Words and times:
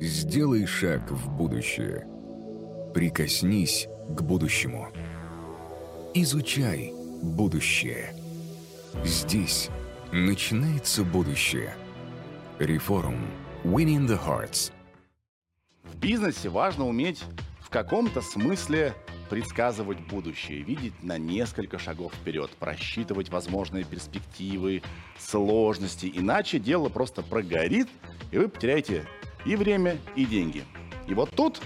Сделай 0.00 0.66
шаг 0.66 1.08
в 1.12 1.30
будущее. 1.36 2.08
Прикоснись 2.92 3.86
к 4.08 4.22
будущему. 4.22 4.88
Изучай 6.14 6.92
будущее. 7.22 8.12
Здесь 9.04 9.70
начинается 10.10 11.04
будущее. 11.04 11.74
Реформ. 12.58 13.24
Winning 13.62 14.08
the 14.08 14.20
Hearts. 14.20 14.72
В 15.84 15.96
бизнесе 15.96 16.48
важно 16.48 16.88
уметь 16.88 17.22
в 17.60 17.70
каком-то 17.70 18.20
смысле 18.20 18.94
предсказывать 19.30 20.00
будущее, 20.00 20.62
видеть 20.62 21.02
на 21.04 21.18
несколько 21.18 21.78
шагов 21.78 22.12
вперед, 22.14 22.50
просчитывать 22.58 23.30
возможные 23.30 23.84
перспективы, 23.84 24.82
сложности. 25.18 26.10
Иначе 26.12 26.58
дело 26.58 26.88
просто 26.88 27.22
прогорит, 27.22 27.88
и 28.32 28.38
вы 28.38 28.48
потеряете 28.48 29.06
и 29.44 29.56
время, 29.56 29.98
и 30.16 30.24
деньги. 30.24 30.64
И 31.06 31.14
вот 31.14 31.30
тут 31.30 31.60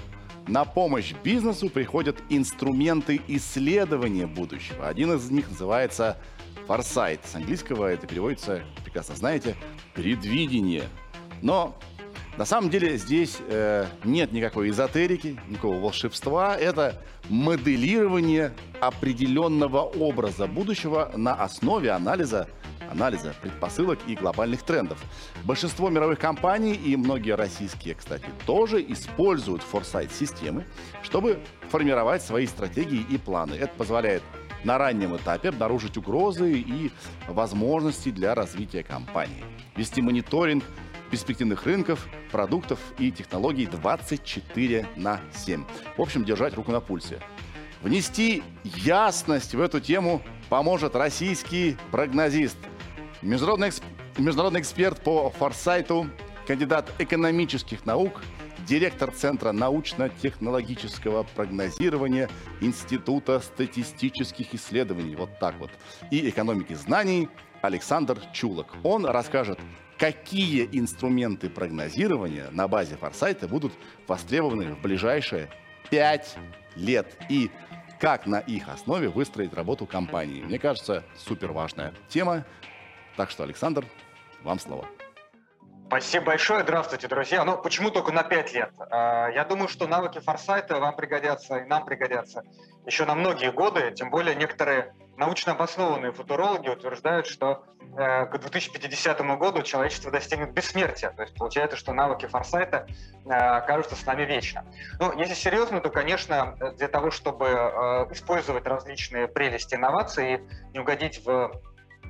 на 0.46 0.64
помощь 0.64 1.14
бизнесу 1.22 1.68
приходят 1.68 2.16
инструменты 2.28 3.20
исследования 3.28 4.26
будущего. 4.26 4.88
Один 4.88 5.12
из 5.12 5.30
них 5.30 5.48
называется 5.50 6.16
форсайт. 6.66 7.20
С 7.24 7.34
английского 7.34 7.86
это 7.86 8.06
переводится, 8.06 8.62
прекрасно 8.84 9.14
знаете, 9.14 9.56
предвидение. 9.94 10.84
Но 11.42 11.78
на 12.36 12.44
самом 12.44 12.70
деле 12.70 12.96
здесь 12.98 13.38
э, 13.48 13.86
нет 14.04 14.32
никакой 14.32 14.70
эзотерики, 14.70 15.38
никакого 15.48 15.80
волшебства. 15.80 16.56
Это 16.56 17.02
моделирование 17.28 18.54
определенного 18.80 19.80
образа 19.80 20.46
будущего 20.46 21.10
на 21.16 21.34
основе 21.34 21.90
анализа 21.90 22.48
анализа 22.90 23.34
предпосылок 23.40 23.98
и 24.06 24.14
глобальных 24.14 24.62
трендов. 24.62 24.98
Большинство 25.44 25.90
мировых 25.90 26.18
компаний 26.18 26.74
и 26.74 26.96
многие 26.96 27.34
российские, 27.34 27.94
кстати, 27.94 28.26
тоже 28.46 28.84
используют 28.88 29.62
форсайт-системы, 29.62 30.64
чтобы 31.02 31.40
формировать 31.70 32.22
свои 32.22 32.46
стратегии 32.46 33.04
и 33.08 33.18
планы. 33.18 33.54
Это 33.54 33.72
позволяет 33.76 34.22
на 34.64 34.78
раннем 34.78 35.16
этапе 35.16 35.50
обнаружить 35.50 35.96
угрозы 35.96 36.52
и 36.52 36.90
возможности 37.28 38.10
для 38.10 38.34
развития 38.34 38.82
компании, 38.82 39.44
вести 39.76 40.02
мониторинг 40.02 40.64
перспективных 41.10 41.64
рынков, 41.64 42.06
продуктов 42.30 42.78
и 42.98 43.10
технологий 43.10 43.66
24 43.66 44.88
на 44.96 45.20
7. 45.34 45.64
В 45.96 46.02
общем, 46.02 46.24
держать 46.24 46.54
руку 46.54 46.70
на 46.70 46.80
пульсе. 46.80 47.20
Внести 47.82 48.42
ясность 48.64 49.54
в 49.54 49.60
эту 49.60 49.80
тему 49.80 50.20
поможет 50.50 50.96
российский 50.96 51.76
прогнозист– 51.90 52.58
Международный, 53.22 53.70
эксп... 53.70 53.82
Международный 54.16 54.60
эксперт 54.60 55.00
по 55.00 55.30
форсайту, 55.30 56.08
кандидат 56.46 56.92
экономических 56.98 57.84
наук, 57.84 58.22
директор 58.66 59.10
Центра 59.10 59.50
научно-технологического 59.50 61.24
прогнозирования 61.34 62.28
Института 62.60 63.40
статистических 63.40 64.54
исследований, 64.54 65.16
вот 65.16 65.38
так 65.40 65.56
вот, 65.58 65.70
и 66.10 66.28
экономики 66.28 66.74
знаний 66.74 67.28
Александр 67.60 68.20
Чулок. 68.32 68.68
Он 68.84 69.04
расскажет, 69.04 69.58
какие 69.98 70.68
инструменты 70.70 71.50
прогнозирования 71.50 72.48
на 72.52 72.68
базе 72.68 72.96
форсайта 72.96 73.48
будут 73.48 73.72
востребованы 74.06 74.74
в 74.74 74.80
ближайшие 74.80 75.50
пять 75.90 76.36
лет 76.76 77.16
и 77.28 77.50
как 77.98 78.26
на 78.26 78.38
их 78.38 78.68
основе 78.68 79.08
выстроить 79.08 79.52
работу 79.54 79.86
компании. 79.86 80.42
Мне 80.42 80.60
кажется, 80.60 81.02
супер 81.16 81.50
важная 81.50 81.94
тема. 82.08 82.44
Так 83.18 83.32
что, 83.32 83.42
Александр, 83.42 83.84
вам 84.44 84.60
слово. 84.60 84.86
Спасибо 85.88 86.26
большое. 86.26 86.62
Здравствуйте, 86.62 87.08
друзья. 87.08 87.44
Ну, 87.44 87.58
почему 87.58 87.90
только 87.90 88.12
на 88.12 88.22
5 88.22 88.52
лет? 88.52 88.70
А, 88.78 89.28
я 89.30 89.44
думаю, 89.44 89.66
что 89.66 89.88
навыки 89.88 90.20
форсайта 90.20 90.78
вам 90.78 90.94
пригодятся 90.94 91.56
и 91.56 91.64
нам 91.64 91.84
пригодятся 91.84 92.44
еще 92.86 93.06
на 93.06 93.16
многие 93.16 93.50
годы. 93.50 93.90
Тем 93.90 94.10
более 94.10 94.36
некоторые 94.36 94.94
научно 95.16 95.50
обоснованные 95.50 96.12
футурологи 96.12 96.68
утверждают, 96.68 97.26
что 97.26 97.64
э, 97.96 98.26
к 98.26 98.38
2050 98.38 99.20
году 99.36 99.62
человечество 99.62 100.12
достигнет 100.12 100.52
бессмертия. 100.52 101.10
То 101.10 101.22
есть 101.22 101.34
получается, 101.34 101.76
что 101.76 101.92
навыки 101.92 102.26
форсайта 102.26 102.86
э, 103.24 103.30
окажутся 103.30 103.96
с 103.96 104.06
нами 104.06 104.22
вечно. 104.22 104.64
Ну, 105.00 105.12
если 105.18 105.34
серьезно, 105.34 105.80
то, 105.80 105.90
конечно, 105.90 106.56
для 106.76 106.86
того, 106.86 107.10
чтобы 107.10 107.46
э, 107.46 108.12
использовать 108.12 108.64
различные 108.64 109.26
прелести 109.26 109.74
инноваций 109.74 110.34
и 110.34 110.40
не 110.72 110.78
угодить 110.78 111.26
в 111.26 111.50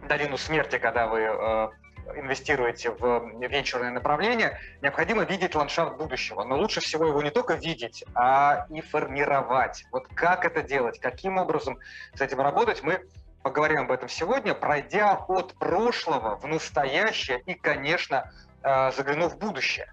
долину 0.07 0.37
смерти, 0.37 0.79
когда 0.79 1.07
вы 1.07 1.21
э, 1.21 1.69
инвестируете 2.17 2.91
в 2.91 3.33
венчурное 3.41 3.91
направление, 3.91 4.59
необходимо 4.83 5.25
видеть 5.25 5.55
ландшафт 5.55 5.97
будущего. 5.97 6.45
Но 6.45 6.57
лучше 6.57 6.81
всего 6.81 7.07
его 7.07 7.23
не 7.23 7.31
только 7.31 7.55
видеть, 7.55 8.05
а 8.15 8.67
и 8.71 8.81
формировать. 8.81 9.85
Вот 9.91 10.09
как 10.15 10.45
это 10.45 10.63
делать, 10.63 10.99
каким 11.01 11.39
образом 11.39 11.79
с 12.15 12.21
этим 12.21 12.41
работать, 12.41 12.83
мы 12.83 13.07
поговорим 13.43 13.83
об 13.83 13.93
этом 13.93 14.09
сегодня, 14.09 14.55
пройдя 14.55 15.13
от 15.29 15.55
прошлого 15.55 16.37
в 16.37 16.47
настоящее 16.47 17.41
и, 17.47 17.55
конечно, 17.55 18.33
э, 18.63 18.93
заглянув 18.93 19.35
в 19.35 19.39
будущее. 19.39 19.93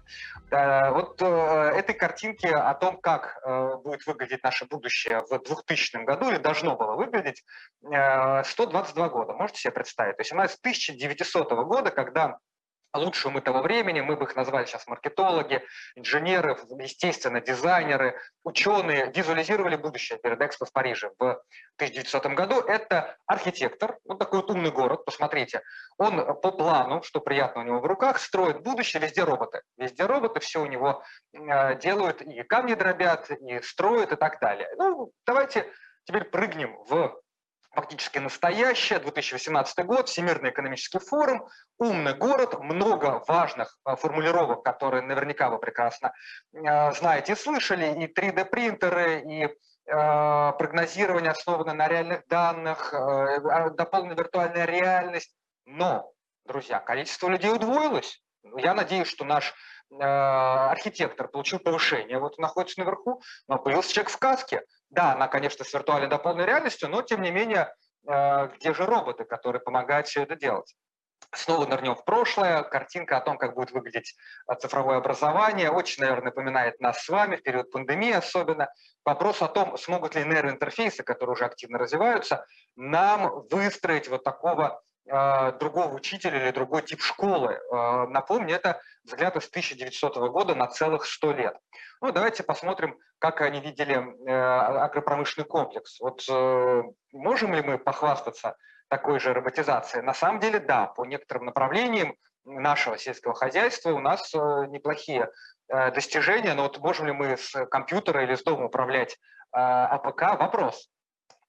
Вот 0.50 1.20
э, 1.22 1.26
этой 1.26 1.94
картинки 1.94 2.46
о 2.46 2.72
том, 2.74 3.00
как 3.00 3.38
э, 3.44 3.76
будет 3.82 4.06
выглядеть 4.06 4.44
наше 4.44 4.64
будущее 4.66 5.22
в 5.28 5.38
2000 5.38 6.04
году, 6.04 6.30
или 6.30 6.38
должно 6.38 6.76
было 6.76 6.94
выглядеть, 6.94 7.42
122 7.82 9.08
года. 9.08 9.32
Можете 9.32 9.60
себе 9.60 9.72
представить? 9.72 10.16
То 10.16 10.20
есть 10.20 10.32
она 10.32 10.46
с 10.46 10.56
1900 10.58 11.50
года, 11.64 11.90
когда 11.90 12.38
лучшие 12.96 13.32
мы 13.32 13.40
того 13.40 13.62
времени, 13.62 14.00
мы 14.00 14.16
бы 14.16 14.24
их 14.24 14.36
назвали 14.36 14.66
сейчас 14.66 14.86
маркетологи, 14.86 15.62
инженеры, 15.94 16.56
естественно, 16.78 17.40
дизайнеры, 17.40 18.18
ученые, 18.44 19.12
визуализировали 19.14 19.76
будущее 19.76 20.18
перед 20.18 20.40
Экспо 20.40 20.66
в 20.66 20.72
Париже 20.72 21.10
в 21.18 21.40
1900 21.76 22.26
году. 22.26 22.60
Это 22.60 23.16
архитектор, 23.26 23.98
вот 24.04 24.18
такой 24.18 24.40
вот 24.40 24.50
умный 24.50 24.70
город, 24.70 25.04
посмотрите. 25.04 25.62
Он 25.98 26.40
по 26.40 26.50
плану, 26.50 27.02
что 27.02 27.20
приятно 27.20 27.62
у 27.62 27.64
него 27.64 27.80
в 27.80 27.86
руках, 27.86 28.18
строит 28.18 28.62
будущее, 28.62 29.02
везде 29.02 29.24
роботы. 29.24 29.62
Везде 29.76 30.06
роботы, 30.06 30.40
все 30.40 30.60
у 30.60 30.66
него 30.66 31.02
э, 31.32 31.78
делают, 31.78 32.22
и 32.22 32.42
камни 32.42 32.74
дробят, 32.74 33.30
и 33.30 33.60
строят, 33.62 34.12
и 34.12 34.16
так 34.16 34.40
далее. 34.40 34.68
Ну, 34.76 35.10
давайте 35.26 35.70
теперь 36.04 36.24
прыгнем 36.24 36.76
в 36.88 37.20
фактически 37.76 38.18
настоящее, 38.18 38.98
2018 38.98 39.84
год, 39.84 40.08
Всемирный 40.08 40.50
экономический 40.50 40.98
форум, 40.98 41.46
умный 41.78 42.14
город, 42.14 42.58
много 42.58 43.22
важных 43.28 43.76
э, 43.84 43.94
формулировок, 43.96 44.64
которые 44.64 45.02
наверняка 45.02 45.50
вы 45.50 45.58
прекрасно 45.58 46.12
э, 46.54 46.92
знаете 46.92 47.34
и 47.34 47.36
слышали, 47.36 48.02
и 48.02 48.06
3D-принтеры, 48.06 49.20
и 49.20 49.44
э, 49.44 49.50
прогнозирование 50.58 51.32
основано 51.32 51.74
на 51.74 51.86
реальных 51.86 52.26
данных, 52.28 52.94
а, 52.94 53.70
дополненная 53.70 54.16
виртуальная 54.16 54.64
реальность. 54.64 55.36
Но, 55.66 56.10
друзья, 56.46 56.80
количество 56.80 57.28
людей 57.28 57.52
удвоилось. 57.52 58.22
Я 58.56 58.72
надеюсь, 58.72 59.08
что 59.08 59.26
наш 59.26 59.54
архитектор 59.90 61.28
получил 61.28 61.58
повышение, 61.58 62.18
вот 62.18 62.34
он 62.38 62.42
находится 62.42 62.80
наверху, 62.80 63.22
но 63.48 63.58
появился 63.58 63.92
человек 63.92 64.10
в 64.10 64.18
каске, 64.18 64.62
да, 64.90 65.12
она, 65.12 65.28
конечно, 65.28 65.64
с 65.64 65.72
виртуальной 65.72 66.08
дополненной 66.08 66.46
реальностью, 66.46 66.88
но 66.88 67.02
тем 67.02 67.22
не 67.22 67.30
менее, 67.30 67.72
э, 68.08 68.48
где 68.56 68.72
же 68.72 68.86
роботы, 68.86 69.24
которые 69.24 69.60
помогают 69.60 70.06
все 70.06 70.22
это 70.22 70.36
делать? 70.36 70.74
Снова 71.32 71.66
нырнем 71.66 71.94
в 71.94 72.04
прошлое. 72.04 72.62
Картинка 72.62 73.16
о 73.16 73.20
том, 73.20 73.36
как 73.36 73.54
будет 73.54 73.72
выглядеть 73.72 74.14
э, 74.48 74.54
цифровое 74.56 74.98
образование, 74.98 75.70
очень, 75.70 76.02
наверное, 76.02 76.26
напоминает 76.26 76.80
нас 76.80 77.02
с 77.02 77.08
вами 77.08 77.36
в 77.36 77.42
период 77.42 77.70
пандемии 77.70 78.12
особенно. 78.12 78.68
Вопрос 79.04 79.42
о 79.42 79.48
том, 79.48 79.76
смогут 79.76 80.14
ли 80.14 80.24
нейроинтерфейсы, 80.24 81.02
которые 81.02 81.34
уже 81.34 81.44
активно 81.44 81.78
развиваются, 81.78 82.46
нам 82.76 83.44
выстроить 83.50 84.08
вот 84.08 84.24
такого 84.24 84.80
э, 84.80 84.95
другого 85.06 85.94
учителя 85.94 86.42
или 86.42 86.50
другой 86.50 86.82
тип 86.82 87.00
школы. 87.00 87.52
Э, 87.52 88.06
напомню, 88.08 88.56
это 88.56 88.80
взгляд 89.04 89.36
из 89.36 89.48
1900 89.48 90.16
года 90.30 90.54
на 90.54 90.66
целых 90.66 91.06
100 91.06 91.32
лет. 91.32 91.56
Ну, 92.00 92.12
давайте 92.12 92.42
посмотрим, 92.42 92.98
как 93.18 93.40
они 93.40 93.60
видели 93.60 93.96
э, 93.96 94.32
агропромышленный 94.32 95.48
комплекс. 95.48 95.98
Вот 96.00 96.24
э, 96.28 96.82
можем 97.12 97.54
ли 97.54 97.62
мы 97.62 97.78
похвастаться 97.78 98.56
такой 98.88 99.18
же 99.20 99.32
роботизацией? 99.32 100.04
На 100.04 100.14
самом 100.14 100.40
деле, 100.40 100.58
да, 100.58 100.86
по 100.86 101.04
некоторым 101.04 101.46
направлениям 101.46 102.14
нашего 102.44 102.98
сельского 102.98 103.34
хозяйства 103.34 103.90
у 103.90 104.00
нас 104.00 104.32
э, 104.34 104.38
неплохие 104.68 105.30
достижения, 105.68 106.54
но 106.54 106.62
вот 106.62 106.78
можем 106.78 107.06
ли 107.06 107.12
мы 107.12 107.36
с 107.36 107.66
компьютера 107.66 108.22
или 108.22 108.36
с 108.36 108.44
дома 108.44 108.66
управлять 108.66 109.18
АПК? 109.50 110.38
Вопрос. 110.38 110.88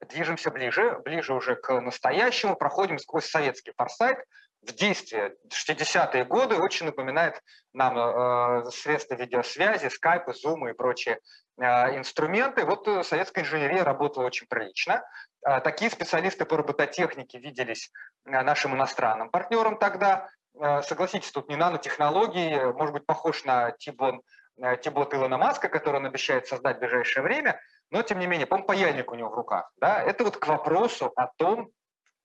Движемся 0.02 0.52
ближе, 0.52 1.00
ближе 1.04 1.34
уже 1.34 1.56
к 1.56 1.80
настоящему, 1.80 2.56
проходим 2.56 3.00
сквозь 3.00 3.26
советский 3.26 3.74
форсайт, 3.76 4.20
в 4.62 4.74
действии. 4.74 5.34
60-е 5.50 6.26
годы 6.26 6.56
очень 6.56 6.86
напоминает 6.86 7.42
нам 7.74 7.98
э, 7.98 8.72
средства 8.72 9.16
видеосвязи, 9.16 9.88
скайпы, 9.88 10.34
зумы 10.34 10.72
и 10.72 10.74
прочие 10.74 11.20
э, 11.58 11.98
инструменты. 11.98 12.66
Вот 12.66 12.88
э, 12.88 13.04
советская 13.04 13.44
инженерия 13.44 13.84
работала 13.84 14.26
очень 14.26 14.48
прилично. 14.48 15.04
Э, 15.46 15.62
такие 15.62 15.92
специалисты 15.92 16.46
по 16.46 16.58
робототехнике 16.58 17.40
виделись 17.40 17.92
э, 18.26 18.42
нашим 18.42 18.76
иностранным 18.76 19.30
партнерам 19.30 19.78
тогда. 19.78 20.30
Э, 20.60 20.82
согласитесь, 20.82 21.32
тут 21.32 21.50
не 21.50 21.56
нанотехнологии, 21.56 22.74
может 22.74 22.94
быть, 22.94 23.06
похож 23.06 23.44
на 23.46 23.72
Тибон 23.72 24.22
э, 24.62 24.78
Тибот 24.78 25.14
Илона 25.14 25.38
Маска, 25.38 25.70
который 25.70 25.98
он 25.98 26.06
обещает 26.06 26.48
создать 26.48 26.78
в 26.78 26.80
ближайшее 26.80 27.24
время, 27.24 27.60
но 27.92 28.02
тем 28.04 28.20
не 28.20 28.28
менее, 28.28 28.48
по 28.48 28.58
паяльник 28.60 29.12
у 29.12 29.16
него 29.16 29.30
в 29.30 29.36
руках. 29.36 29.72
Да? 29.78 30.02
Это 30.02 30.24
вот 30.24 30.38
к 30.38 30.48
вопросу 30.48 31.12
о 31.16 31.28
том, 31.38 31.72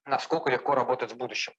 насколько 0.05 0.51
легко 0.51 0.75
работать 0.75 1.13
в 1.13 1.17
будущем. 1.17 1.53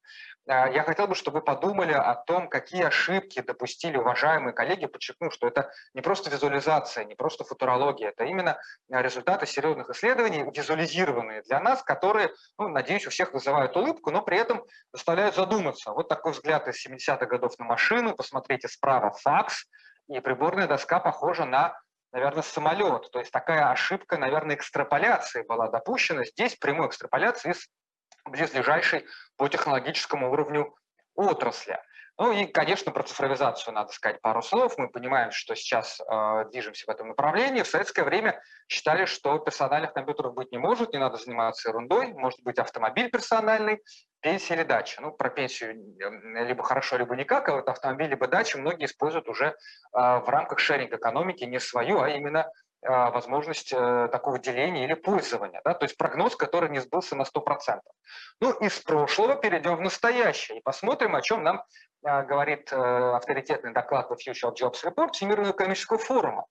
А, 0.47 0.67
я 0.69 0.83
хотел 0.83 1.07
бы, 1.07 1.15
чтобы 1.15 1.39
вы 1.39 1.45
подумали 1.45 1.93
о 1.93 2.15
том, 2.15 2.49
какие 2.49 2.83
ошибки 2.83 3.41
допустили 3.41 3.97
уважаемые 3.97 4.53
коллеги. 4.53 4.85
Подчеркну, 4.85 5.31
что 5.31 5.47
это 5.47 5.71
не 5.93 6.01
просто 6.01 6.29
визуализация, 6.29 7.05
не 7.05 7.15
просто 7.15 7.43
футурология, 7.43 8.09
это 8.09 8.25
именно 8.25 8.59
результаты 8.89 9.45
серьезных 9.45 9.89
исследований, 9.89 10.43
визуализированные 10.53 11.41
для 11.43 11.59
нас, 11.59 11.83
которые, 11.83 12.33
ну, 12.57 12.67
надеюсь, 12.67 13.07
у 13.07 13.09
всех 13.09 13.33
вызывают 13.33 13.75
улыбку, 13.77 14.11
но 14.11 14.21
при 14.21 14.37
этом 14.37 14.63
заставляют 14.91 15.35
задуматься. 15.35 15.91
Вот 15.91 16.09
такой 16.09 16.33
взгляд 16.33 16.67
из 16.67 16.85
70-х 16.85 17.25
годов 17.25 17.57
на 17.59 17.65
машину, 17.65 18.15
посмотрите 18.15 18.67
справа 18.67 19.11
факс, 19.11 19.65
и 20.09 20.19
приборная 20.19 20.67
доска 20.67 20.99
похожа 20.99 21.45
на 21.45 21.79
наверное, 22.13 22.43
самолет. 22.43 23.11
То 23.11 23.19
есть 23.19 23.31
такая 23.31 23.69
ошибка, 23.71 24.17
наверное, 24.17 24.55
экстраполяции 24.55 25.41
была 25.41 25.67
допущена. 25.67 26.23
Здесь 26.23 26.55
прямой 26.55 26.87
экстраполяции 26.87 27.51
из 27.51 27.67
близлежащей 28.25 29.05
по 29.35 29.49
технологическому 29.49 30.31
уровню 30.31 30.73
отрасли. 31.15 31.79
Ну 32.19 32.31
и, 32.31 32.45
конечно, 32.45 32.91
про 32.91 33.01
цифровизацию 33.01 33.73
надо 33.73 33.91
сказать 33.91 34.21
пару 34.21 34.43
слов. 34.43 34.77
Мы 34.77 34.87
понимаем, 34.87 35.31
что 35.31 35.55
сейчас 35.55 35.99
э, 35.99 36.45
движемся 36.51 36.85
в 36.85 36.89
этом 36.89 37.07
направлении. 37.07 37.63
В 37.63 37.67
советское 37.67 38.03
время 38.03 38.39
считали, 38.67 39.05
что 39.05 39.39
персональных 39.39 39.93
компьютеров 39.93 40.35
быть 40.35 40.51
не 40.51 40.59
может, 40.59 40.93
не 40.93 40.99
надо 40.99 41.17
заниматься 41.17 41.69
ерундой. 41.69 42.13
Может 42.13 42.43
быть 42.43 42.59
автомобиль 42.59 43.09
персональный, 43.09 43.81
пенсия 44.23 44.55
или 44.55 44.63
дача. 44.63 45.01
Ну, 45.01 45.11
про 45.11 45.29
пенсию 45.29 45.75
либо 46.47 46.63
хорошо, 46.63 46.97
либо 46.97 47.15
никак, 47.15 47.49
а 47.49 47.55
вот 47.57 47.69
автомобиль 47.69 48.07
либо 48.07 48.27
дача 48.27 48.57
многие 48.57 48.85
используют 48.85 49.27
уже 49.27 49.47
э, 49.47 49.53
в 49.91 50.25
рамках 50.27 50.59
шеринг-экономики 50.59 51.43
не 51.43 51.59
свою, 51.59 51.99
а 52.01 52.09
именно 52.09 52.49
а, 52.85 53.11
возможность 53.11 53.71
э, 53.71 54.09
такого 54.11 54.39
деления 54.39 54.83
или 54.83 54.93
пользования. 54.93 55.61
Да? 55.63 55.73
То 55.73 55.85
есть 55.85 55.97
прогноз, 55.97 56.35
который 56.35 56.69
не 56.69 56.79
сбылся 56.79 57.15
на 57.15 57.23
100%. 57.23 57.79
Ну, 58.41 58.51
из 58.59 58.77
прошлого 58.79 59.35
перейдем 59.35 59.77
в 59.77 59.81
настоящее 59.81 60.59
и 60.59 60.61
посмотрим, 60.61 61.15
о 61.15 61.21
чем 61.21 61.43
нам 61.43 61.63
а, 62.03 62.23
говорит 62.23 62.73
э, 62.73 62.75
авторитетный 62.75 63.71
доклад 63.71 64.11
The 64.11 64.15
Future 64.15 64.53
Jobs 64.53 64.83
Report 64.83 65.13
Всемирного 65.13 65.51
экономического 65.51 65.97
форума. 65.97 66.45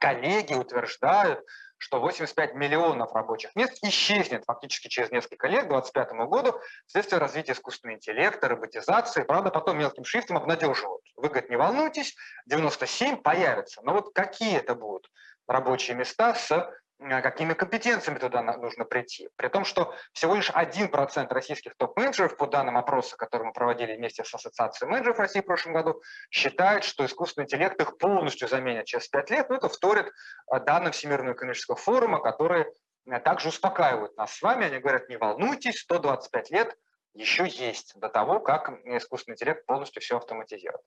Коллеги 0.00 0.54
утверждают, 0.54 1.44
что 1.78 2.00
85 2.00 2.54
миллионов 2.54 3.14
рабочих 3.14 3.54
мест 3.56 3.78
исчезнет 3.82 4.44
фактически 4.44 4.88
через 4.88 5.10
несколько 5.10 5.48
лет, 5.48 5.64
к 5.64 5.68
2025 5.68 6.28
году, 6.28 6.60
вследствие 6.86 7.20
развития 7.20 7.52
искусственного 7.52 7.96
интеллекта, 7.96 8.48
роботизации. 8.48 9.22
Правда, 9.22 9.50
потом 9.50 9.78
мелким 9.78 10.04
шрифтом 10.04 10.36
обнадеживают. 10.36 11.02
Вы, 11.16 11.28
говорит, 11.28 11.50
не 11.50 11.56
волнуйтесь, 11.56 12.16
97 12.46 13.16
появится. 13.16 13.80
Но 13.82 13.92
вот 13.94 14.12
какие 14.14 14.58
это 14.58 14.74
будут? 14.74 15.08
рабочие 15.48 15.96
места 15.96 16.34
с 16.34 16.70
какими 16.98 17.54
компетенциями 17.54 18.18
туда 18.18 18.42
нужно 18.42 18.84
прийти. 18.84 19.28
При 19.36 19.48
том, 19.48 19.64
что 19.64 19.94
всего 20.12 20.34
лишь 20.34 20.50
1% 20.50 21.32
российских 21.32 21.76
топ-менеджеров, 21.76 22.36
по 22.36 22.46
данным 22.46 22.76
опроса, 22.76 23.16
который 23.16 23.44
мы 23.44 23.52
проводили 23.52 23.96
вместе 23.96 24.24
с 24.24 24.34
Ассоциацией 24.34 24.90
менеджеров 24.90 25.18
России 25.18 25.40
в 25.40 25.46
прошлом 25.46 25.74
году, 25.74 26.02
считают, 26.30 26.84
что 26.84 27.06
искусственный 27.06 27.44
интеллект 27.44 27.80
их 27.80 27.98
полностью 27.98 28.48
заменит 28.48 28.86
через 28.86 29.08
5 29.08 29.30
лет. 29.30 29.48
Но 29.48 29.56
это 29.56 29.68
вторит 29.68 30.06
э, 30.06 30.60
данным 30.60 30.92
Всемирного 30.92 31.34
экономического 31.34 31.76
форума, 31.76 32.20
которые 32.20 32.66
э, 33.06 33.20
также 33.20 33.48
успокаивают 33.48 34.16
нас 34.16 34.34
с 34.34 34.42
вами. 34.42 34.66
Они 34.66 34.78
говорят, 34.78 35.08
не 35.08 35.16
волнуйтесь, 35.16 35.80
125 35.80 36.50
лет– 36.50 36.76
еще 37.18 37.48
есть 37.48 37.98
до 37.98 38.08
того, 38.08 38.40
как 38.40 38.70
искусственный 38.84 39.34
интеллект 39.34 39.66
полностью 39.66 40.00
все 40.00 40.16
автоматизирует. 40.16 40.82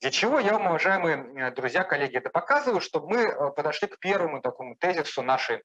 Для 0.00 0.10
чего 0.10 0.40
я 0.40 0.54
вам, 0.54 0.66
уважаемые 0.66 1.50
друзья, 1.52 1.84
коллеги, 1.84 2.16
это 2.16 2.30
показываю, 2.30 2.80
чтобы 2.80 3.08
мы 3.08 3.22
э, 3.22 3.50
подошли 3.52 3.88
к 3.88 3.98
первому 3.98 4.40
такому 4.40 4.76
тезису 4.76 5.22
нашей 5.22 5.62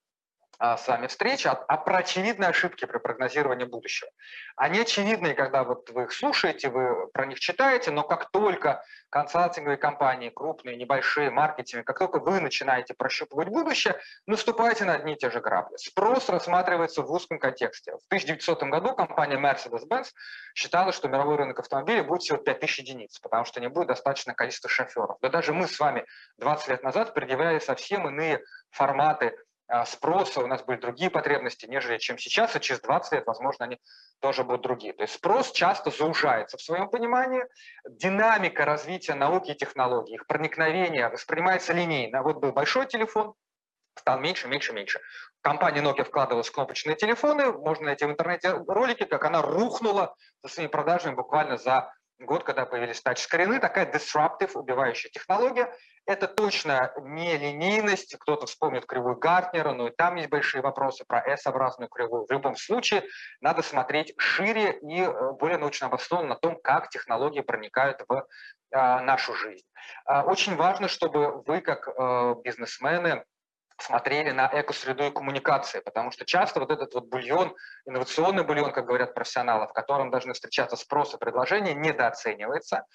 а, 0.63 0.77
с 0.77 0.87
вами 0.87 1.07
встреча, 1.07 1.51
а, 1.51 1.65
а 1.67 1.75
про 1.75 1.97
очевидные 1.97 2.47
ошибки 2.47 2.85
при 2.85 2.97
прогнозировании 2.97 3.65
будущего. 3.65 4.09
Они 4.55 4.79
очевидные, 4.79 5.33
когда 5.33 5.65
вот 5.65 5.89
вы 5.89 6.03
их 6.03 6.13
слушаете, 6.13 6.69
вы 6.69 7.07
про 7.07 7.25
них 7.25 7.41
читаете, 7.41 7.91
но 7.91 8.03
как 8.03 8.31
только 8.31 8.81
консалтинговые 9.09 9.75
компании, 9.75 10.29
крупные, 10.29 10.77
небольшие, 10.77 11.31
маркетинг, 11.31 11.85
как 11.85 11.99
только 11.99 12.19
вы 12.19 12.39
начинаете 12.39 12.93
прощупывать 12.93 13.49
будущее, 13.49 13.99
наступаете 14.25 14.85
на 14.85 14.93
одни 14.93 15.15
и 15.15 15.17
те 15.17 15.29
же 15.29 15.41
грабли. 15.41 15.75
Спрос 15.75 16.29
рассматривается 16.29 17.01
в 17.01 17.11
узком 17.11 17.39
контексте. 17.39 17.91
В 17.91 18.05
1900 18.07 18.63
году 18.63 18.95
компания 18.95 19.35
Mercedes-Benz 19.35 20.07
считала, 20.55 20.93
что 20.93 21.09
мировой 21.09 21.35
рынок 21.35 21.59
автомобилей 21.59 22.03
будет 22.03 22.21
всего 22.21 22.37
5000 22.37 22.79
единиц, 22.79 23.19
потому 23.19 23.43
что 23.43 23.59
не 23.59 23.67
будет 23.67 23.89
достаточно 23.89 24.33
количества 24.33 24.69
шоферов. 24.69 25.17
Да 25.21 25.27
даже 25.27 25.51
мы 25.51 25.67
с 25.67 25.77
вами 25.77 26.05
20 26.37 26.69
лет 26.69 26.83
назад 26.83 27.13
предъявляли 27.13 27.59
совсем 27.59 28.07
иные 28.07 28.41
форматы 28.71 29.37
спроса, 29.85 30.41
у 30.41 30.47
нас 30.47 30.63
были 30.63 30.79
другие 30.79 31.09
потребности, 31.09 31.65
нежели 31.65 31.97
чем 31.97 32.17
сейчас, 32.17 32.55
и 32.55 32.59
через 32.59 32.81
20 32.81 33.13
лет, 33.13 33.25
возможно, 33.25 33.65
они 33.65 33.79
тоже 34.19 34.43
будут 34.43 34.61
другие. 34.61 34.93
То 34.93 35.03
есть 35.03 35.13
спрос 35.15 35.51
часто 35.51 35.89
заужается 35.89 36.57
в 36.57 36.61
своем 36.61 36.89
понимании, 36.89 37.45
динамика 37.87 38.65
развития 38.65 39.15
науки 39.15 39.51
и 39.51 39.55
технологий, 39.55 40.15
их 40.15 40.27
проникновение 40.27 41.09
воспринимается 41.09 41.73
линейно. 41.73 42.23
Вот 42.23 42.37
был 42.37 42.51
большой 42.51 42.87
телефон, 42.87 43.33
стал 43.97 44.19
меньше, 44.19 44.47
меньше, 44.47 44.73
меньше. 44.73 44.99
Компания 45.41 45.81
Nokia 45.81 46.03
вкладывалась 46.03 46.47
в 46.47 46.53
кнопочные 46.53 46.95
телефоны, 46.95 47.51
можно 47.51 47.85
найти 47.85 48.05
в 48.05 48.09
интернете 48.09 48.51
ролики, 48.67 49.05
как 49.05 49.25
она 49.25 49.41
рухнула 49.41 50.15
со 50.41 50.53
своими 50.53 50.69
продажами 50.69 51.15
буквально 51.15 51.57
за 51.57 51.93
год, 52.19 52.43
когда 52.43 52.65
появились 52.65 53.01
тачскрины, 53.01 53.59
такая 53.59 53.91
disruptive, 53.91 54.51
убивающая 54.53 55.09
технология. 55.09 55.73
Это 56.05 56.27
точно 56.27 56.93
не 57.01 57.37
линейность, 57.37 58.15
кто-то 58.17 58.45
вспомнит 58.45 58.85
кривую 58.85 59.15
Гартнера, 59.15 59.71
но 59.73 59.87
и 59.87 59.91
там 59.91 60.15
есть 60.15 60.29
большие 60.29 60.61
вопросы 60.61 61.05
про 61.07 61.19
S-образную 61.19 61.89
кривую. 61.89 62.25
В 62.25 62.31
любом 62.31 62.55
случае 62.57 63.03
надо 63.39 63.61
смотреть 63.61 64.13
шире 64.17 64.77
и 64.81 65.01
э, 65.01 65.31
более 65.33 65.57
научно 65.57 65.87
обоснованно 65.87 66.29
на 66.29 66.35
том, 66.35 66.59
как 66.61 66.89
технологии 66.89 67.41
проникают 67.41 68.01
в 68.07 68.27
а, 68.73 69.01
нашу 69.01 69.33
жизнь. 69.33 69.65
А, 70.05 70.23
очень 70.23 70.55
важно, 70.55 70.87
чтобы 70.87 71.41
вы, 71.43 71.61
как 71.61 71.87
э, 71.87 72.35
бизнесмены, 72.43 73.23
смотрели 73.77 74.31
на 74.31 74.49
экосреду 74.53 75.05
и 75.05 75.11
коммуникации, 75.11 75.79
потому 75.79 76.11
что 76.11 76.25
часто 76.25 76.59
вот 76.59 76.71
этот 76.71 76.93
вот 76.93 77.05
бульон, 77.05 77.55
инновационный 77.85 78.43
бульон, 78.43 78.71
как 78.71 78.85
говорят 78.85 79.13
профессионалы, 79.13 79.67
в 79.67 79.73
котором 79.73 80.11
должны 80.11 80.33
встречаться 80.33 80.75
спрос 80.75 81.13
и 81.13 81.17
предложение, 81.17 81.73
недооценивается. 81.73 82.85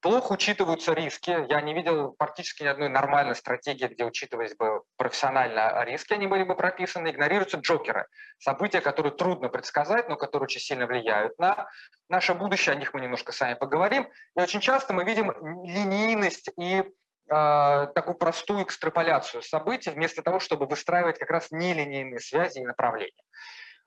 Плохо 0.00 0.32
учитываются 0.32 0.92
риски. 0.92 1.44
Я 1.48 1.60
не 1.60 1.74
видел 1.74 2.12
практически 2.12 2.62
ни 2.62 2.68
одной 2.68 2.88
нормальной 2.88 3.34
стратегии, 3.34 3.86
где 3.86 4.04
учитывались 4.04 4.54
бы 4.54 4.82
профессионально 4.96 5.82
риски, 5.84 6.12
они 6.12 6.28
были 6.28 6.44
бы 6.44 6.54
прописаны. 6.54 7.08
Игнорируются 7.08 7.56
джокеры. 7.56 8.06
События, 8.38 8.80
которые 8.80 9.12
трудно 9.12 9.48
предсказать, 9.48 10.08
но 10.08 10.14
которые 10.14 10.44
очень 10.44 10.60
сильно 10.60 10.86
влияют 10.86 11.36
на 11.40 11.66
наше 12.08 12.34
будущее. 12.34 12.74
О 12.74 12.78
них 12.78 12.94
мы 12.94 13.00
немножко 13.00 13.32
сами 13.32 13.54
поговорим. 13.54 14.08
И 14.36 14.40
очень 14.40 14.60
часто 14.60 14.94
мы 14.94 15.02
видим 15.02 15.32
линейность 15.64 16.48
и 16.56 16.84
такую 17.28 18.16
простую 18.16 18.64
экстраполяцию 18.64 19.42
событий, 19.42 19.90
вместо 19.90 20.22
того, 20.22 20.40
чтобы 20.40 20.66
выстраивать 20.66 21.18
как 21.18 21.30
раз 21.30 21.50
нелинейные 21.50 22.20
связи 22.20 22.58
и 22.58 22.64
направления. 22.64 23.22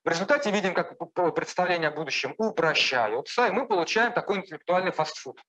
В 0.03 0.09
результате 0.09 0.51
видим, 0.51 0.73
как 0.73 0.97
представления 1.35 1.89
о 1.89 1.91
будущем 1.91 2.33
упрощаются, 2.37 3.47
и 3.47 3.51
мы 3.51 3.67
получаем 3.67 4.13
такой 4.13 4.37
интеллектуальный 4.37 4.91
фастфуд, 4.91 5.39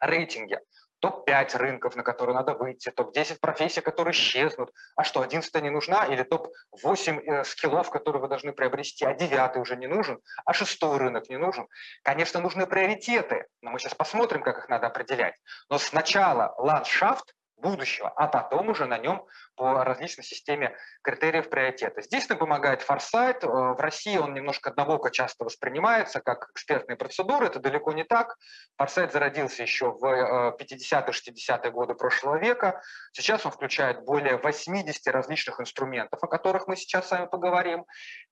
рейтинги 0.00 0.58
топ-5 1.00 1.56
рынков, 1.56 1.96
на 1.96 2.02
которые 2.02 2.34
надо 2.34 2.54
выйти, 2.54 2.90
топ-10 2.90 3.38
профессий, 3.40 3.80
которые 3.80 4.12
исчезнут. 4.12 4.72
А 4.96 5.04
что, 5.04 5.20
11 5.22 5.62
не 5.62 5.70
нужна? 5.70 6.06
Или 6.06 6.22
топ-8 6.22 7.20
э, 7.20 7.44
скиллов, 7.44 7.90
которые 7.90 8.22
вы 8.22 8.28
должны 8.28 8.52
приобрести, 8.52 9.04
а 9.04 9.14
9 9.14 9.56
уже 9.56 9.76
не 9.76 9.86
нужен? 9.86 10.20
А 10.44 10.52
шестой 10.52 10.98
рынок 10.98 11.28
не 11.28 11.36
нужен? 11.36 11.68
Конечно, 12.02 12.40
нужны 12.40 12.66
приоритеты, 12.66 13.46
но 13.62 13.70
мы 13.70 13.78
сейчас 13.78 13.94
посмотрим, 13.94 14.42
как 14.42 14.58
их 14.58 14.68
надо 14.68 14.86
определять. 14.86 15.34
Но 15.70 15.78
сначала 15.78 16.54
ландшафт, 16.58 17.34
будущего, 17.60 18.08
а 18.08 18.26
потом 18.26 18.68
уже 18.68 18.86
на 18.86 18.98
нем 18.98 19.24
по 19.56 19.84
различной 19.84 20.24
системе 20.24 20.76
критериев 21.02 21.50
приоритета. 21.50 22.02
Здесь 22.02 22.28
нам 22.28 22.38
помогает 22.38 22.82
форсайт. 22.82 23.42
Э, 23.42 23.48
в 23.48 23.80
России 23.80 24.16
он 24.16 24.34
немножко 24.34 24.70
однобоко 24.70 25.10
часто 25.10 25.44
воспринимается 25.44 26.20
как 26.20 26.50
экспертные 26.52 26.96
процедуры. 26.96 27.46
Это 27.46 27.58
далеко 27.58 27.92
не 27.92 28.04
так. 28.04 28.36
Форсайт 28.76 29.12
зародился 29.12 29.62
еще 29.62 29.90
в 29.90 30.56
50-60-е 30.60 31.58
э, 31.62 31.70
годы 31.70 31.94
прошлого 31.94 32.38
века. 32.38 32.80
Сейчас 33.12 33.44
он 33.44 33.52
включает 33.52 34.04
более 34.04 34.36
80 34.36 35.06
различных 35.08 35.60
инструментов, 35.60 36.22
о 36.22 36.26
которых 36.28 36.68
мы 36.68 36.76
сейчас 36.76 37.08
с 37.08 37.10
вами 37.10 37.26
поговорим. 37.26 37.84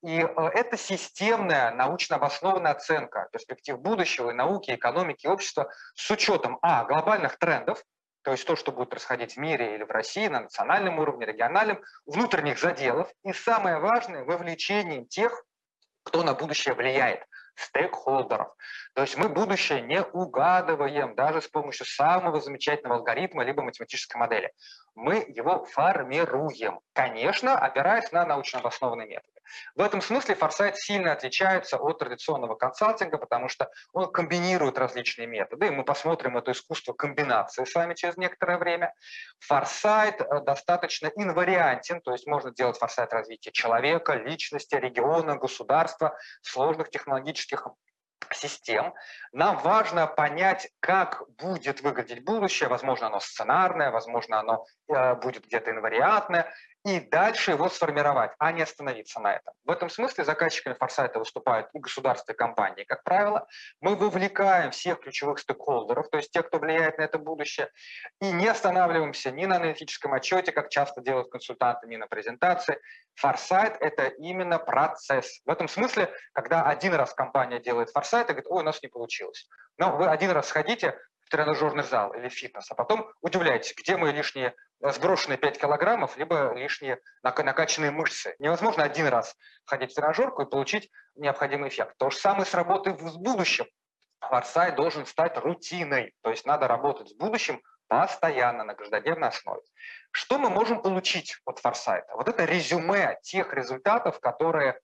И 0.04 0.20
э, 0.20 0.48
это 0.54 0.76
системная 0.76 1.72
научно 1.72 2.16
обоснованная 2.16 2.72
оценка 2.72 3.28
перспектив 3.32 3.78
будущего 3.78 4.30
и 4.30 4.34
науки, 4.34 4.70
экономики, 4.72 5.26
общества 5.26 5.70
с 5.94 6.10
учетом 6.10 6.58
а. 6.62 6.84
глобальных 6.84 7.38
трендов, 7.38 7.82
то 8.26 8.32
есть 8.32 8.44
то, 8.44 8.56
что 8.56 8.72
будет 8.72 8.90
происходить 8.90 9.34
в 9.34 9.36
мире 9.36 9.76
или 9.76 9.84
в 9.84 9.90
России 9.92 10.26
на 10.26 10.40
национальном 10.40 10.98
уровне, 10.98 11.26
региональном, 11.26 11.80
внутренних 12.06 12.58
заделов 12.58 13.08
и 13.22 13.32
самое 13.32 13.78
важное, 13.78 14.24
вовлечением 14.24 15.06
тех, 15.06 15.44
кто 16.02 16.24
на 16.24 16.34
будущее 16.34 16.74
влияет, 16.74 17.24
стейкхолдеров. 17.54 18.48
То 18.94 19.02
есть 19.02 19.16
мы 19.16 19.28
будущее 19.28 19.80
не 19.80 20.02
угадываем 20.02 21.14
даже 21.14 21.40
с 21.40 21.46
помощью 21.46 21.86
самого 21.86 22.40
замечательного 22.40 22.96
алгоритма 22.96 23.44
либо 23.44 23.62
математической 23.62 24.16
модели. 24.16 24.52
Мы 24.96 25.24
его 25.28 25.64
формируем. 25.66 26.80
Конечно, 26.94 27.56
опираясь 27.56 28.10
на 28.12 28.24
научно 28.24 28.60
обоснованные 28.60 29.06
методы. 29.06 29.36
В 29.74 29.82
этом 29.82 30.00
смысле 30.00 30.34
форсайт 30.34 30.76
сильно 30.76 31.12
отличается 31.12 31.76
от 31.76 31.98
традиционного 31.98 32.56
консалтинга, 32.56 33.18
потому 33.18 33.48
что 33.48 33.70
он 33.92 34.10
комбинирует 34.10 34.78
различные 34.78 35.28
методы, 35.28 35.68
и 35.68 35.70
мы 35.70 35.84
посмотрим 35.84 36.36
это 36.36 36.52
искусство 36.52 36.94
комбинации 36.94 37.64
с 37.64 37.74
вами 37.74 37.94
через 37.94 38.16
некоторое 38.16 38.58
время. 38.58 38.92
Форсайт 39.40 40.20
э, 40.20 40.40
достаточно 40.40 41.08
инвариантен, 41.14 42.00
то 42.00 42.12
есть 42.12 42.26
можно 42.26 42.50
делать 42.50 42.78
форсайт 42.78 43.12
развития 43.12 43.52
человека, 43.52 44.14
личности, 44.14 44.74
региона, 44.74 45.36
государства, 45.36 46.16
сложных 46.42 46.90
технологических 46.90 47.68
систем. 48.34 48.94
Нам 49.32 49.58
важно 49.58 50.06
понять, 50.06 50.68
как 50.80 51.22
будет 51.38 51.80
выглядеть 51.82 52.24
будущее. 52.24 52.68
Возможно, 52.68 53.06
оно 53.06 53.20
сценарное, 53.20 53.90
возможно, 53.90 54.40
оно 54.40 54.66
э, 54.88 55.14
будет 55.16 55.46
где-то 55.46 55.70
инвариантное 55.70 56.52
и 56.86 57.00
дальше 57.00 57.50
его 57.50 57.68
сформировать, 57.68 58.30
а 58.38 58.52
не 58.52 58.62
остановиться 58.62 59.18
на 59.18 59.34
этом. 59.34 59.54
В 59.64 59.72
этом 59.72 59.90
смысле 59.90 60.24
заказчиками 60.24 60.74
форсайта 60.74 61.18
выступают 61.18 61.68
и 61.72 61.80
государственные 61.80 62.36
компании, 62.36 62.84
как 62.84 63.02
правило. 63.02 63.48
Мы 63.80 63.96
вовлекаем 63.96 64.70
всех 64.70 65.00
ключевых 65.00 65.40
стейкхолдеров, 65.40 66.08
то 66.10 66.18
есть 66.18 66.30
тех, 66.30 66.46
кто 66.46 66.58
влияет 66.58 66.98
на 66.98 67.02
это 67.02 67.18
будущее, 67.18 67.72
и 68.20 68.30
не 68.30 68.46
останавливаемся 68.46 69.32
ни 69.32 69.46
на 69.46 69.56
аналитическом 69.56 70.14
отчете, 70.14 70.52
как 70.52 70.68
часто 70.68 71.00
делают 71.00 71.28
консультанты, 71.28 71.88
ни 71.88 71.96
на 71.96 72.06
презентации. 72.06 72.78
Форсайт– 73.16 73.76
это 73.80 74.06
именно 74.06 74.60
процесс. 74.60 75.40
В 75.44 75.50
этом 75.50 75.66
смысле, 75.66 76.08
когда 76.34 76.62
один 76.62 76.94
раз 76.94 77.12
компания 77.14 77.58
делает 77.58 77.90
форсайт 77.90 78.30
и 78.30 78.32
говорит, 78.32 78.46
ой, 78.48 78.62
у 78.62 78.64
нас 78.64 78.80
не 78.80 78.88
получилось. 78.88 79.48
Но 79.76 79.96
вы 79.96 80.06
один 80.06 80.30
раз 80.30 80.46
сходите, 80.46 80.96
в 81.26 81.28
тренажерный 81.28 81.82
зал 81.82 82.12
или 82.14 82.28
фитнес, 82.28 82.70
а 82.70 82.74
потом 82.74 83.10
удивляетесь, 83.20 83.74
где 83.76 83.96
мои 83.96 84.12
лишние 84.12 84.54
сброшенные 84.80 85.38
5 85.38 85.58
килограммов, 85.58 86.16
либо 86.16 86.52
лишние 86.54 87.00
накачанные 87.22 87.90
мышцы. 87.90 88.34
Невозможно 88.38 88.84
один 88.84 89.06
раз 89.08 89.34
ходить 89.64 89.92
в 89.92 89.94
тренажерку 89.94 90.42
и 90.42 90.50
получить 90.50 90.90
необходимый 91.14 91.68
эффект. 91.68 91.96
То 91.98 92.10
же 92.10 92.16
самое 92.16 92.44
с 92.44 92.54
работой 92.54 92.92
в 92.92 93.18
будущем. 93.18 93.66
Форсайт 94.20 94.74
должен 94.74 95.06
стать 95.06 95.36
рутиной, 95.38 96.12
то 96.22 96.30
есть 96.30 96.46
надо 96.46 96.66
работать 96.66 97.10
с 97.10 97.14
будущим 97.14 97.60
постоянно 97.86 98.64
на 98.64 98.74
каждодневной 98.74 99.28
основе. 99.28 99.60
Что 100.10 100.38
мы 100.38 100.50
можем 100.50 100.82
получить 100.82 101.36
от 101.44 101.58
форсайта? 101.60 102.12
Вот 102.14 102.28
это 102.28 102.44
резюме 102.44 103.18
тех 103.22 103.52
результатов, 103.52 104.18
которые 104.18 104.80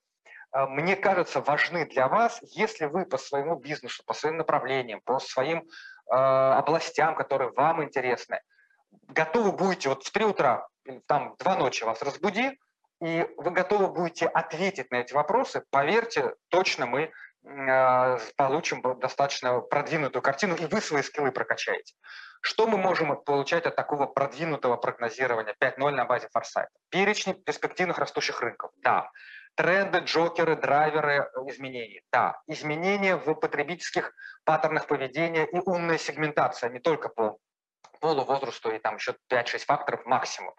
э, 0.54 0.66
мне 0.66 0.94
кажется, 0.94 1.40
важны 1.40 1.86
для 1.86 2.06
вас, 2.06 2.38
если 2.42 2.84
вы 2.84 3.04
по 3.06 3.18
своему 3.18 3.56
бизнесу, 3.56 4.04
по 4.06 4.14
своим 4.14 4.36
направлениям, 4.36 5.00
по 5.04 5.18
своим 5.18 5.68
Э, 6.10 6.58
областям, 6.58 7.14
которые 7.14 7.52
вам 7.52 7.82
интересны. 7.82 8.40
Готовы 9.08 9.52
будете 9.52 9.88
вот 9.88 10.04
в 10.04 10.10
3 10.10 10.24
утра, 10.24 10.66
там 11.06 11.34
2 11.38 11.56
ночи 11.56 11.84
вас 11.84 12.02
разбуди, 12.02 12.58
и 13.02 13.26
вы 13.36 13.50
готовы 13.50 13.88
будете 13.88 14.26
ответить 14.26 14.90
на 14.90 14.96
эти 14.96 15.12
вопросы, 15.12 15.64
поверьте, 15.70 16.34
точно 16.48 16.86
мы 16.86 17.10
э, 17.44 18.18
получим 18.36 18.80
достаточно 19.00 19.60
продвинутую 19.60 20.22
картину, 20.22 20.54
и 20.54 20.66
вы 20.66 20.80
свои 20.80 21.02
скиллы 21.02 21.32
прокачаете. 21.32 21.94
Что 22.40 22.66
мы 22.66 22.78
можем 22.78 23.16
получать 23.22 23.66
от 23.66 23.76
такого 23.76 24.06
продвинутого 24.06 24.76
прогнозирования 24.76 25.54
5.0 25.60 25.90
на 25.90 26.04
базе 26.04 26.28
форсайта? 26.32 26.70
Перечни 26.90 27.32
перспективных 27.32 27.98
растущих 27.98 28.40
рынков. 28.40 28.70
Да. 28.76 29.10
Тренды, 29.54 29.98
джокеры, 29.98 30.56
драйверы 30.56 31.30
изменений. 31.46 32.02
Да, 32.10 32.40
изменения 32.46 33.16
в 33.16 33.34
потребительских 33.34 34.12
паттернах 34.44 34.86
поведения 34.86 35.44
и 35.44 35.58
умная 35.58 35.98
сегментация, 35.98 36.70
не 36.70 36.80
только 36.80 37.08
по 37.08 37.38
полу, 38.02 38.24
возрасту 38.24 38.70
и 38.70 38.78
там 38.78 38.96
еще 38.96 39.14
5-6 39.30 39.58
факторов 39.60 40.04
максимум. 40.04 40.54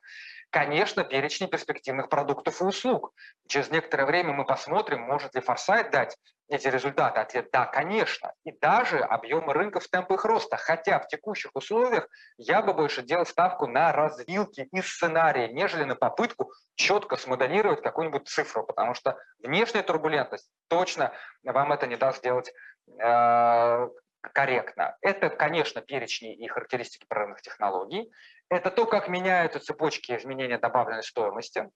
Конечно, 0.50 1.04
перечни 1.04 1.48
перспективных 1.48 2.10
продуктов 2.10 2.62
и 2.62 2.64
услуг. 2.64 3.12
Через 3.48 3.70
некоторое 3.70 4.06
время 4.06 4.34
мы 4.34 4.46
посмотрим, 4.46 5.02
может 5.02 5.36
ли 5.36 5.42
Форсайт 5.42 5.92
дать 5.92 6.18
эти 6.48 6.68
результаты. 6.68 7.20
Ответ– 7.20 7.50
да, 7.52 7.66
конечно. 7.66 8.34
И 8.46 8.52
даже 8.52 9.00
объемы 9.00 9.54
рынков, 9.54 9.88
темпы 9.88 10.14
их 10.14 10.26
роста. 10.26 10.58
Хотя 10.58 11.00
в 11.00 11.08
текущих 11.08 11.52
условиях 11.56 12.08
я 12.38 12.62
бы 12.62 12.74
больше 12.74 13.02
делал 13.02 13.26
ставку 13.26 13.66
на 13.68 13.92
развилки 13.92 14.70
и 14.72 14.82
сценарии, 14.82 15.52
нежели 15.52 15.84
на 15.86 15.96
попытку 15.96 16.52
четко 16.76 17.18
смоделировать 17.18 17.82
какую-нибудь 17.82 18.28
цифру, 18.28 18.64
потому 18.64 18.94
что 18.94 19.18
внешняя 19.40 19.82
турбулентность 19.84 20.50
точно 20.68 21.14
вам 21.44 21.74
это 21.74 21.88
не 21.88 21.96
даст 21.96 22.20
сделать 22.20 22.54
э, 23.02 23.90
корректно. 24.32 24.98
Это, 25.02 25.30
конечно, 25.30 25.82
перечни 25.82 26.36
и 26.36 26.48
характеристики 26.48 27.06
прорывных 27.08 27.42
технологий. 27.42 28.12
Это 28.50 28.72
то, 28.72 28.86
как 28.86 29.08
меняются 29.08 29.60
цепочки 29.60 30.16
изменения 30.16 30.58
добавленной 30.58 31.04
стоимости, 31.04 31.70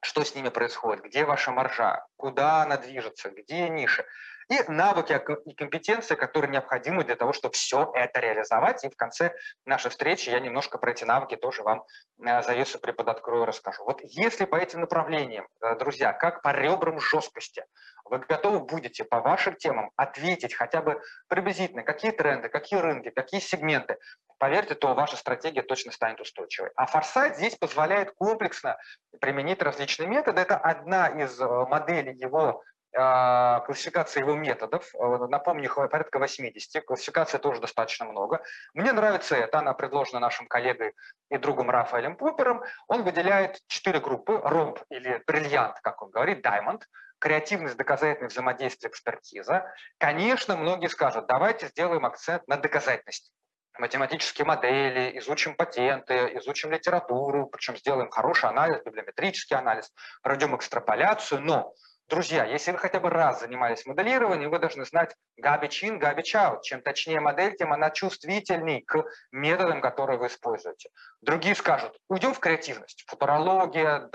что 0.00 0.24
с 0.24 0.34
ними 0.34 0.50
происходит, 0.50 1.04
где 1.04 1.24
ваша 1.24 1.50
маржа, 1.50 2.04
куда 2.16 2.62
она 2.62 2.76
движется, 2.76 3.30
где 3.30 3.68
ниши. 3.68 4.04
И 4.48 4.62
навыки 4.68 5.20
и 5.44 5.54
компетенции, 5.54 6.14
которые 6.14 6.52
необходимы 6.52 7.02
для 7.02 7.16
того, 7.16 7.32
чтобы 7.32 7.54
все 7.54 7.90
это 7.94 8.20
реализовать. 8.20 8.84
И 8.84 8.88
в 8.88 8.96
конце 8.96 9.34
нашей 9.64 9.90
встречи 9.90 10.30
я 10.30 10.38
немножко 10.38 10.78
про 10.78 10.92
эти 10.92 11.02
навыки 11.02 11.34
тоже 11.34 11.64
вам 11.64 11.82
э, 12.24 12.42
завесу 12.42 12.78
преподоткрою 12.78 13.42
и 13.42 13.46
расскажу. 13.46 13.82
Вот 13.82 14.00
если 14.02 14.44
по 14.44 14.54
этим 14.54 14.82
направлениям, 14.82 15.48
э, 15.60 15.74
друзья, 15.76 16.12
как 16.12 16.42
по 16.42 16.52
ребрам 16.52 17.00
жесткости, 17.00 17.64
вы 18.10 18.18
готовы 18.18 18.60
будете 18.60 19.04
по 19.04 19.20
вашим 19.20 19.56
темам 19.56 19.90
ответить 19.96 20.54
хотя 20.54 20.82
бы 20.82 21.00
приблизительно, 21.28 21.82
какие 21.82 22.10
тренды, 22.10 22.48
какие 22.48 22.80
рынки, 22.80 23.10
какие 23.10 23.40
сегменты, 23.40 23.98
поверьте, 24.38 24.74
то 24.74 24.94
ваша 24.94 25.16
стратегия 25.16 25.62
точно 25.62 25.92
станет 25.92 26.20
устойчивой. 26.20 26.70
А 26.76 26.86
форсайт 26.86 27.36
здесь 27.36 27.56
позволяет 27.56 28.12
комплексно 28.12 28.76
применить 29.20 29.62
различные 29.62 30.08
методы. 30.08 30.40
Это 30.40 30.56
одна 30.56 31.08
из 31.08 31.40
э, 31.40 31.46
моделей 31.46 32.14
его 32.14 32.62
а, 32.98 33.60
классификации 33.60 34.20
его 34.20 34.34
методов. 34.34 34.88
Э, 34.94 35.26
напомню, 35.28 35.64
их 35.64 35.74
порядка 35.74 36.18
80. 36.18 36.84
Классификации 36.84 37.38
тоже 37.38 37.60
достаточно 37.60 38.06
много. 38.06 38.42
Мне 38.74 38.92
нравится 38.92 39.36
это. 39.36 39.58
Она 39.58 39.74
предложена 39.74 40.20
нашим 40.20 40.46
коллегой 40.46 40.94
и 41.30 41.36
другом 41.36 41.70
Рафаэлем 41.70 42.16
Поппером. 42.16 42.62
Он 42.88 43.02
выделяет 43.02 43.60
четыре 43.66 44.00
группы. 44.00 44.40
Ромб 44.42 44.78
или 44.90 45.22
бриллиант, 45.26 45.80
как 45.80 46.02
он 46.02 46.10
говорит, 46.10 46.44
diamond– 46.44 46.82
креативность, 47.26 47.76
доказательность, 47.76 48.36
взаимодействие, 48.36 48.88
экспертиза. 48.88 49.74
Конечно, 49.98 50.56
многие 50.56 50.86
скажут, 50.86 51.26
давайте 51.26 51.66
сделаем 51.66 52.06
акцент 52.06 52.46
на 52.46 52.56
доказательность 52.56 53.32
математические 53.78 54.46
модели, 54.46 55.18
изучим 55.18 55.54
патенты, 55.54 56.14
изучим 56.38 56.70
литературу, 56.70 57.46
причем 57.46 57.76
сделаем 57.76 58.08
хороший 58.08 58.48
анализ, 58.48 58.82
библиометрический 58.82 59.54
анализ, 59.54 59.92
пройдем 60.22 60.56
экстраполяцию, 60.56 61.42
но 61.42 61.74
Друзья, 62.08 62.44
если 62.44 62.70
вы 62.70 62.78
хотя 62.78 63.00
бы 63.00 63.10
раз 63.10 63.40
занимались 63.40 63.84
моделированием, 63.84 64.48
вы 64.48 64.60
должны 64.60 64.84
знать 64.84 65.12
garbage 65.42 65.82
in, 65.82 65.98
garbage 65.98 66.36
out. 66.36 66.60
Чем 66.62 66.80
точнее 66.80 67.18
модель, 67.18 67.56
тем 67.56 67.72
она 67.72 67.90
чувствительней 67.90 68.82
к 68.82 69.04
методам, 69.32 69.80
которые 69.80 70.16
вы 70.16 70.28
используете. 70.28 70.90
Другие 71.20 71.56
скажут, 71.56 71.98
уйдем 72.08 72.32
в 72.32 72.38
креативность. 72.38 73.02
Футурология, 73.08 74.08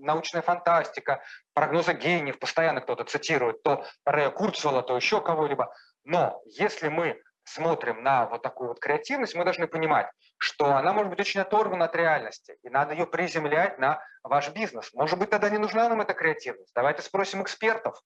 научная 0.00 0.42
фантастика, 0.42 1.22
прогнозы 1.54 1.92
гениев, 1.92 2.38
постоянно 2.38 2.80
кто-то 2.80 3.04
цитирует, 3.04 3.62
то 3.62 3.84
Рэя 4.04 4.30
Курцвелла, 4.30 4.82
то 4.82 4.96
еще 4.96 5.20
кого-либо. 5.20 5.74
Но 6.04 6.40
если 6.46 6.88
мы 6.88 7.20
смотрим 7.44 8.02
на 8.02 8.26
вот 8.26 8.42
такую 8.42 8.68
вот 8.68 8.80
креативность, 8.80 9.34
мы 9.34 9.44
должны 9.44 9.66
понимать, 9.66 10.10
что 10.36 10.74
она 10.74 10.92
может 10.92 11.10
быть 11.10 11.20
очень 11.20 11.40
оторвана 11.40 11.86
от 11.86 11.94
реальности, 11.94 12.58
и 12.62 12.68
надо 12.68 12.92
ее 12.92 13.06
приземлять 13.06 13.78
на 13.78 14.02
ваш 14.22 14.50
бизнес. 14.50 14.92
Может 14.92 15.18
быть, 15.18 15.30
тогда 15.30 15.48
не 15.48 15.58
нужна 15.58 15.88
нам 15.88 16.00
эта 16.00 16.12
креативность. 16.12 16.72
Давайте 16.74 17.02
спросим 17.02 17.42
экспертов, 17.42 18.00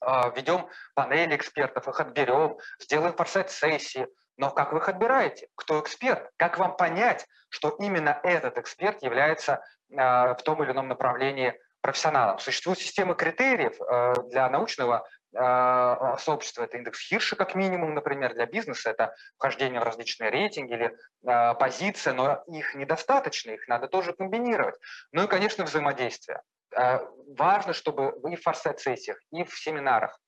а, 0.00 0.30
ведем 0.30 0.68
панели 0.94 1.36
экспертов, 1.36 1.88
их 1.88 2.00
отберем, 2.00 2.58
сделаем 2.78 3.14
форсайт-сессии. 3.14 4.06
Но 4.38 4.50
как 4.50 4.72
вы 4.72 4.78
их 4.78 4.88
отбираете? 4.88 5.48
Кто 5.56 5.80
эксперт? 5.80 6.30
Как 6.36 6.58
вам 6.58 6.76
понять, 6.76 7.26
что 7.50 7.70
именно 7.80 8.18
этот 8.22 8.56
эксперт 8.56 9.02
является 9.02 9.62
а, 9.94 10.34
в 10.34 10.42
том 10.42 10.62
или 10.62 10.70
ином 10.70 10.88
направлении 10.88 11.60
профессионалом? 11.80 12.38
Существует 12.38 12.78
система 12.78 13.14
критериев 13.14 13.78
а, 13.80 14.14
для 14.30 14.48
научного 14.48 15.06
а, 15.34 16.16
сообщества. 16.18 16.62
Это 16.62 16.78
индекс 16.78 17.00
Хирша 17.00 17.34
как 17.34 17.56
минимум, 17.56 17.94
например, 17.94 18.32
для 18.32 18.46
бизнеса. 18.46 18.90
Это 18.90 19.12
вхождение 19.36 19.80
в 19.80 19.84
различные 19.84 20.30
рейтинги 20.30 20.72
или 20.72 20.96
э, 21.26 21.54
позиция, 21.54 22.14
но 22.14 22.42
их 22.46 22.74
недостаточно, 22.74 23.50
их 23.50 23.68
надо 23.68 23.88
тоже 23.88 24.12
комбинировать. 24.12 24.76
Ну 25.12 25.24
и, 25.24 25.26
конечно, 25.26 25.64
взаимодействие. 25.64 26.40
Э, 26.74 27.00
важно, 27.36 27.72
чтобы 27.72 28.14
и 28.30 28.36
в 28.36 28.42
форсайт-сессиях, 28.42 29.18
и 29.32 29.44
в 29.44 29.58
семинарах 29.58 30.18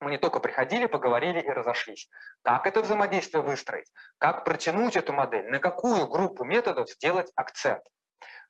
мы 0.00 0.10
не 0.10 0.18
только 0.18 0.40
приходили, 0.40 0.86
поговорили 0.86 1.40
и 1.40 1.50
разошлись. 1.50 2.08
Как 2.42 2.66
это 2.66 2.82
взаимодействие 2.82 3.42
выстроить? 3.42 3.90
Как 4.18 4.44
протянуть 4.44 4.96
эту 4.96 5.12
модель? 5.12 5.48
На 5.50 5.58
какую 5.58 6.06
группу 6.06 6.44
методов 6.44 6.90
сделать 6.90 7.30
акцент? 7.34 7.82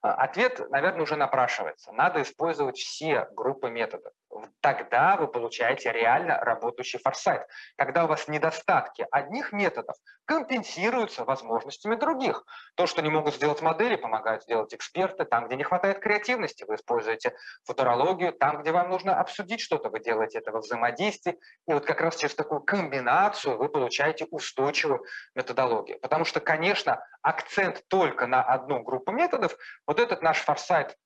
Ответ, 0.01 0.61
наверное, 0.71 1.03
уже 1.03 1.17
напрашивается. 1.17 1.91
Надо 1.93 2.23
использовать 2.23 2.77
все 2.79 3.27
группы 3.33 3.69
методов. 3.69 4.13
Тогда 4.61 5.17
вы 5.17 5.29
получаете 5.29 5.93
реально 5.93 6.39
работающий 6.39 6.99
форсайт. 6.99 7.47
Когда 7.77 8.05
у 8.05 8.09
вас 8.09 8.29
недостатки 8.29 9.07
одних 9.11 9.53
методов 9.53 9.97
компенсируются 10.25 11.25
возможностями 11.25 11.95
других. 11.95 12.45
То, 12.75 12.87
что 12.87 13.01
не 13.03 13.09
могут 13.09 13.35
сделать 13.35 13.63
модели, 13.63 13.97
помогают 13.97 14.43
сделать 14.43 14.75
эксперты. 14.75 15.25
Там, 15.25 15.47
где 15.47 15.57
не 15.57 15.65
хватает 15.65 16.01
креативности, 16.01 16.65
вы 16.65 16.75
используете 16.75 17.35
футурологию. 17.65 18.33
Там, 18.33 18.61
где 18.61 18.73
вам 18.73 18.91
нужно 18.91 19.19
обсудить 19.19 19.61
что-то, 19.61 19.89
вы 19.89 20.01
делаете 20.01 20.39
это 20.39 20.53
во 20.53 20.61
взаимодействии. 20.61 21.39
И 21.67 21.73
вот 21.73 21.87
как 21.87 22.01
раз 22.01 22.17
через 22.17 22.35
такую 22.35 22.61
комбинацию 22.61 23.57
вы 23.57 23.69
получаете 23.69 24.27
устойчивую 24.31 25.05
методологию. 25.35 25.99
Потому 26.01 26.25
что, 26.25 26.41
конечно, 26.41 27.03
акцент 27.23 27.83
только 27.89 28.27
на 28.27 28.43
одну 28.43 28.83
группу 28.83 29.13
методов, 29.13 29.57
вот 29.87 29.99
этот 29.99 30.23
наш 30.23 30.39
форсайт 30.39 30.97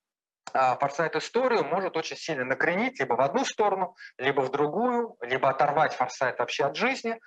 форсайт 0.53 1.17
историю 1.17 1.65
может 1.65 1.97
очень 1.97 2.17
сильно 2.17 2.45
накренить 2.45 2.99
либо 3.01 3.15
в 3.15 3.21
одну 3.21 3.45
сторону, 3.45 3.97
либо 4.19 4.41
в 4.41 4.51
другую, 4.51 5.17
либо 5.21 5.49
оторвать 5.49 5.95
форсайт 5.95 6.39
вообще 6.39 6.65
от 6.65 6.77
жизни. 6.77 7.19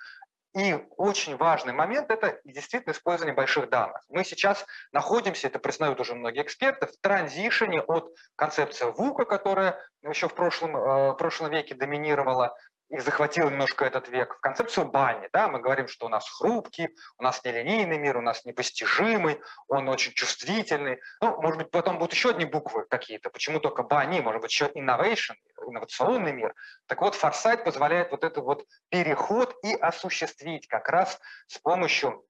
И 0.56 0.74
очень 0.96 1.36
важный 1.36 1.74
момент– 1.74 2.10
это 2.10 2.40
действительно 2.44 2.92
использование 2.92 3.34
больших 3.34 3.68
данных. 3.68 4.02
Мы 4.08 4.24
сейчас 4.24 4.64
находимся, 4.90 5.48
это 5.48 5.58
признают 5.58 6.00
уже 6.00 6.14
многие 6.14 6.42
эксперты, 6.42 6.86
в 6.86 6.96
транзишене 7.02 7.82
от 7.82 8.10
концепции 8.36 8.86
ВУКа, 8.86 9.26
которая 9.26 9.78
еще 10.02 10.30
в 10.30 10.34
прошлом, 10.34 10.74
э, 10.74 11.12
в 11.12 11.14
прошлом 11.16 11.50
веке 11.50 11.74
доминировала, 11.74 12.56
и 12.88 12.98
захватил 12.98 13.50
немножко 13.50 13.84
этот 13.84 14.08
век, 14.08 14.34
в 14.34 14.40
концепцию 14.40 14.86
бани. 14.86 15.28
Да, 15.32 15.48
мы 15.48 15.58
говорим, 15.58 15.88
что 15.88 16.06
у 16.06 16.08
нас 16.08 16.28
хрупкий, 16.28 16.88
у 17.18 17.22
нас 17.22 17.42
нелинейный 17.44 17.98
мир, 17.98 18.16
у 18.16 18.20
нас 18.20 18.44
непостижимый, 18.44 19.40
он 19.68 19.88
очень 19.88 20.12
чувствительный. 20.12 21.00
Ну, 21.20 21.40
может 21.40 21.58
быть, 21.58 21.70
потом 21.70 21.98
будут 21.98 22.14
еще 22.14 22.30
одни 22.30 22.44
буквы 22.44 22.86
какие-то. 22.88 23.30
Почему 23.30 23.58
только 23.58 23.82
бани? 23.82 24.20
Может 24.20 24.40
быть, 24.40 24.50
еще 24.52 24.66
innovation, 24.66 25.34
инновационный 25.66 26.32
мир. 26.32 26.54
Так 26.86 27.00
вот, 27.00 27.14
форсайт 27.14 27.64
позволяет 27.64 28.12
вот 28.12 28.22
этот 28.22 28.44
вот 28.44 28.64
переход 28.88 29.56
и 29.64 29.74
осуществить 29.74 30.68
как 30.68 30.88
раз 30.88 31.18
с 31.48 31.58
помощью 31.58 32.24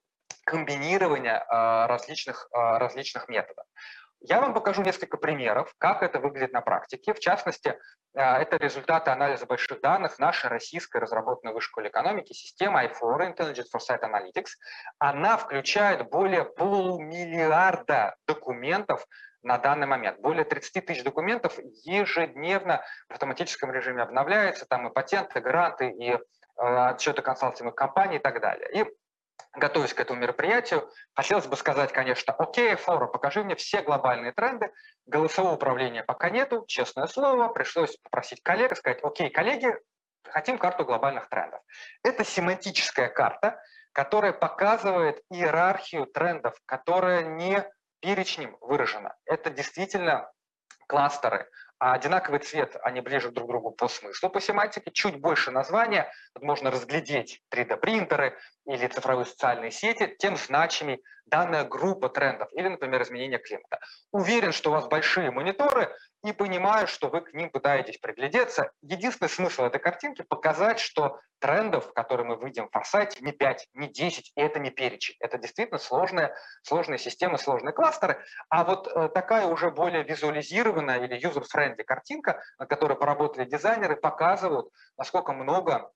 комбинирования 0.44 1.38
э, 1.38 1.86
различных, 1.86 2.48
э, 2.52 2.78
различных 2.78 3.28
методов. 3.28 3.66
Я 4.20 4.40
вам 4.40 4.54
покажу 4.54 4.82
несколько 4.82 5.18
примеров, 5.18 5.72
как 5.78 6.02
это 6.02 6.18
выглядит 6.18 6.52
на 6.52 6.60
практике. 6.60 7.12
В 7.14 7.20
частности, 7.20 7.78
а, 8.14 8.38
это 8.38 8.56
результаты 8.56 9.10
анализа 9.10 9.46
больших 9.46 9.80
данных 9.80 10.18
нашей 10.18 10.48
российской 10.48 10.98
разработанной 10.98 11.52
в 11.54 11.60
школе 11.60 11.90
экономики 11.90 12.32
системы 12.32 12.84
i4, 12.84 13.36
Intelligent 13.36 13.66
Foresight 13.74 14.00
Analytics. 14.00 14.48
Она 14.98 15.36
включает 15.36 16.08
более 16.08 16.44
полумиллиарда 16.44 18.16
документов 18.26 19.06
на 19.42 19.58
данный 19.58 19.86
момент. 19.86 20.18
Более 20.20 20.44
30 20.44 20.84
тысяч 20.84 21.04
документов 21.04 21.58
ежедневно 21.84 22.82
в 23.08 23.12
автоматическом 23.12 23.70
режиме 23.70 24.02
обновляется. 24.02 24.66
Там 24.66 24.88
и 24.88 24.92
патенты, 24.92 25.40
гранты, 25.40 25.90
и 25.90 26.10
э, 26.10 26.18
отчеты 26.56 27.22
консалтинговых 27.22 27.76
компаний 27.76 28.16
и 28.16 28.20
так 28.20 28.40
далее. 28.40 28.68
И 28.72 28.86
готовясь 29.56 29.94
к 29.94 30.00
этому 30.00 30.20
мероприятию, 30.20 30.88
хотелось 31.14 31.46
бы 31.46 31.56
сказать, 31.56 31.92
конечно, 31.92 32.32
окей, 32.34 32.74
форум, 32.76 33.10
покажи 33.10 33.42
мне 33.42 33.56
все 33.56 33.82
глобальные 33.82 34.32
тренды. 34.32 34.72
Голосового 35.06 35.54
управления 35.54 36.02
пока 36.02 36.30
нету, 36.30 36.64
честное 36.66 37.06
слово. 37.06 37.48
Пришлось 37.48 37.96
попросить 37.96 38.42
коллег, 38.42 38.76
сказать, 38.76 39.02
окей, 39.02 39.30
коллеги, 39.30 39.74
хотим 40.24 40.58
карту 40.58 40.84
глобальных 40.84 41.28
трендов. 41.28 41.60
Это 42.02 42.24
семантическая 42.24 43.08
карта, 43.08 43.60
которая 43.92 44.32
показывает 44.32 45.22
иерархию 45.30 46.06
трендов, 46.06 46.54
которая 46.66 47.22
не 47.22 47.64
перечнем 48.00 48.56
выражена. 48.60 49.16
Это 49.24 49.50
действительно 49.50 50.30
кластеры, 50.86 51.48
а 51.78 51.92
одинаковый 51.92 52.40
цвет, 52.40 52.76
они 52.82 53.00
ближе 53.00 53.30
друг 53.30 53.48
к 53.48 53.50
другу 53.50 53.70
по 53.70 53.88
смыслу, 53.88 54.30
по 54.30 54.40
семантике, 54.40 54.90
чуть 54.90 55.16
больше 55.20 55.50
названия, 55.50 56.10
можно 56.40 56.70
разглядеть 56.70 57.42
3D-принтеры 57.52 58.38
или 58.66 58.86
цифровые 58.86 59.26
социальные 59.26 59.70
сети, 59.70 60.14
тем 60.18 60.36
значимее 60.36 61.00
данная 61.26 61.64
группа 61.64 62.08
трендов 62.08 62.48
или, 62.52 62.68
например, 62.68 63.02
изменение 63.02 63.38
климата. 63.38 63.78
Уверен, 64.12 64.52
что 64.52 64.70
у 64.70 64.72
вас 64.72 64.86
большие 64.86 65.30
мониторы, 65.30 65.94
и 66.24 66.32
понимаю, 66.32 66.86
что 66.88 67.08
вы 67.08 67.20
к 67.20 67.32
ним 67.34 67.50
пытаетесь 67.50 67.98
приглядеться. 67.98 68.72
Единственный 68.82 69.28
смысл 69.28 69.62
этой 69.64 69.78
картинки– 69.78 70.22
показать, 70.28 70.80
что 70.80 71.20
трендов, 71.38 71.92
которые 71.92 72.26
мы 72.26 72.36
выйдем 72.36 72.68
в 72.68 72.72
форсайте, 72.72 73.20
не 73.20 73.32
5, 73.32 73.68
не 73.74 73.88
10, 73.88 74.32
и 74.34 74.40
это 74.40 74.58
не 74.58 74.70
перечень. 74.70 75.14
Это 75.20 75.38
действительно 75.38 75.78
сложная, 75.78 76.34
сложная 76.62 76.98
система, 76.98 77.38
сложные 77.38 77.72
кластеры. 77.72 78.24
А 78.48 78.64
вот 78.64 78.88
э, 78.88 79.08
такая 79.10 79.46
уже 79.46 79.70
более 79.70 80.02
визуализированная 80.02 81.04
или 81.04 81.20
user-friendly 81.20 81.84
картинка, 81.84 82.42
на 82.58 82.66
которой 82.66 82.96
поработали 82.96 83.44
дизайнеры, 83.44 83.96
показывают, 83.96 84.68
насколько 84.96 85.32
много 85.32 85.90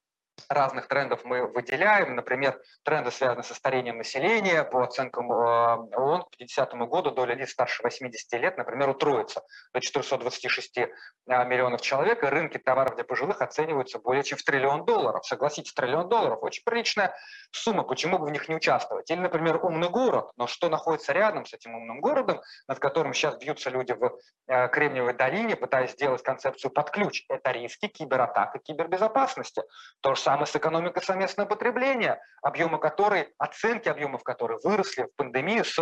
разных 0.49 0.89
трендов 0.89 1.25
мы 1.25 1.47
выделяем. 1.47 2.17
Например, 2.17 2.61
тренды 2.85 3.11
связаны 3.11 3.43
со 3.43 3.55
старением 3.55 3.99
населения. 3.99 4.65
По 4.65 4.85
оценкам 4.85 5.31
э, 5.31 5.35
ООН 5.35 6.23
к 6.23 6.37
50 6.37 6.75
году 6.89 7.11
доля 7.11 7.35
лиц 7.35 7.51
старше 7.51 7.83
80 7.83 8.33
лет, 8.41 8.57
например, 8.57 8.89
утроится 8.89 9.43
до 9.73 9.81
426 9.81 10.79
э, 10.79 10.89
миллионов 11.27 11.81
человек, 11.81 12.23
и 12.23 12.27
рынки 12.27 12.59
товаров 12.59 12.95
для 12.95 13.05
пожилых 13.05 13.43
оцениваются 13.43 13.99
более 13.99 14.23
чем 14.23 14.39
в 14.39 14.43
триллион 14.43 14.85
долларов. 14.85 15.25
Согласитесь, 15.27 15.73
триллион 15.73 16.09
долларов– 16.09 16.39
очень 16.43 16.63
приличная 16.65 17.15
сумма, 17.53 17.83
почему 17.83 18.19
бы 18.19 18.27
в 18.27 18.31
них 18.31 18.49
не 18.49 18.55
участвовать? 18.55 19.11
Или, 19.11 19.21
например, 19.21 19.65
умный 19.65 19.89
город, 19.89 20.31
но 20.37 20.47
что 20.47 20.69
находится 20.69 21.13
рядом 21.13 21.45
с 21.47 21.53
этим 21.53 21.75
умным 21.75 22.01
городом, 22.01 22.41
над 22.69 22.79
которым 22.79 23.15
сейчас 23.15 23.37
бьются 23.37 23.71
люди 23.71 23.93
в 23.93 24.19
э, 24.49 24.69
Кремниевой 24.69 25.15
долине, 25.15 25.57
пытаясь 25.57 25.93
сделать 25.93 26.23
концепцию 26.23 26.71
под 26.71 26.91
ключ? 26.91 27.25
Это 27.29 27.51
риски 27.51 27.89
кибератак 27.89 28.61
кибербезопасности. 28.63 29.63
То 30.01 30.15
же 30.15 30.21
самое 30.21 30.30
с 30.47 30.57
экономикой 30.57 31.03
совместного 31.03 31.49
потребления, 31.49 32.21
объемы 32.43 32.79
которой, 32.79 33.33
оценки 33.39 33.89
объемов 33.89 34.23
которой 34.23 34.59
выросли 34.63 35.05
в 35.05 35.17
пандемию 35.17 35.65
с 35.65 35.79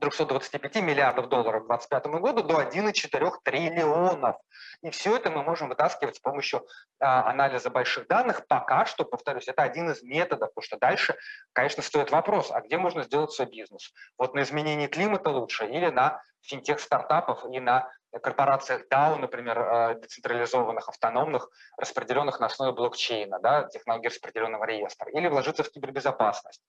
325 0.00 0.76
миллиардов 0.76 1.28
долларов 1.28 1.64
к 1.64 1.68
2025 1.68 2.20
году 2.20 2.42
до 2.42 2.60
1,4 2.60 3.32
триллионов. 3.44 4.36
И 4.82 4.90
все 4.90 5.16
это 5.16 5.30
мы 5.30 5.42
можем 5.42 5.68
вытаскивать 5.68 6.16
с 6.16 6.20
помощью 6.20 6.66
а, 6.98 7.30
анализа 7.30 7.70
больших 7.70 8.08
данных. 8.08 8.46
Пока 8.46 8.86
что, 8.86 9.04
повторюсь, 9.04 9.46
это 9.46 9.62
один 9.62 9.90
из 9.90 10.02
методов, 10.02 10.50
потому 10.50 10.64
что 10.64 10.78
дальше, 10.78 11.16
конечно, 11.52 11.82
стоит 11.82 12.10
вопрос, 12.10 12.50
а 12.50 12.60
где 12.62 12.78
можно 12.78 13.02
сделать 13.02 13.32
свой 13.32 13.48
бизнес? 13.48 13.92
Вот 14.16 14.34
на 14.34 14.42
изменении 14.42 14.86
климата 14.86 15.30
лучше 15.30 15.66
или 15.66 15.90
на 15.90 16.22
финтех-стартапов 16.42 17.44
и 17.52 17.60
на 17.60 17.90
корпорациях 18.18 18.86
DAO, 18.90 19.16
например, 19.16 19.58
а, 19.58 19.94
децентрализованных, 19.94 20.88
автономных, 20.88 21.48
распределенных 21.76 22.40
на 22.40 22.46
основе 22.46 22.72
блокчейна, 22.72 23.38
да, 23.40 23.64
технологии 23.64 24.08
распределенного 24.08 24.64
реестра, 24.64 25.10
или 25.10 25.28
вложиться 25.28 25.62
в 25.62 25.70
кибербезопасность 25.70 26.62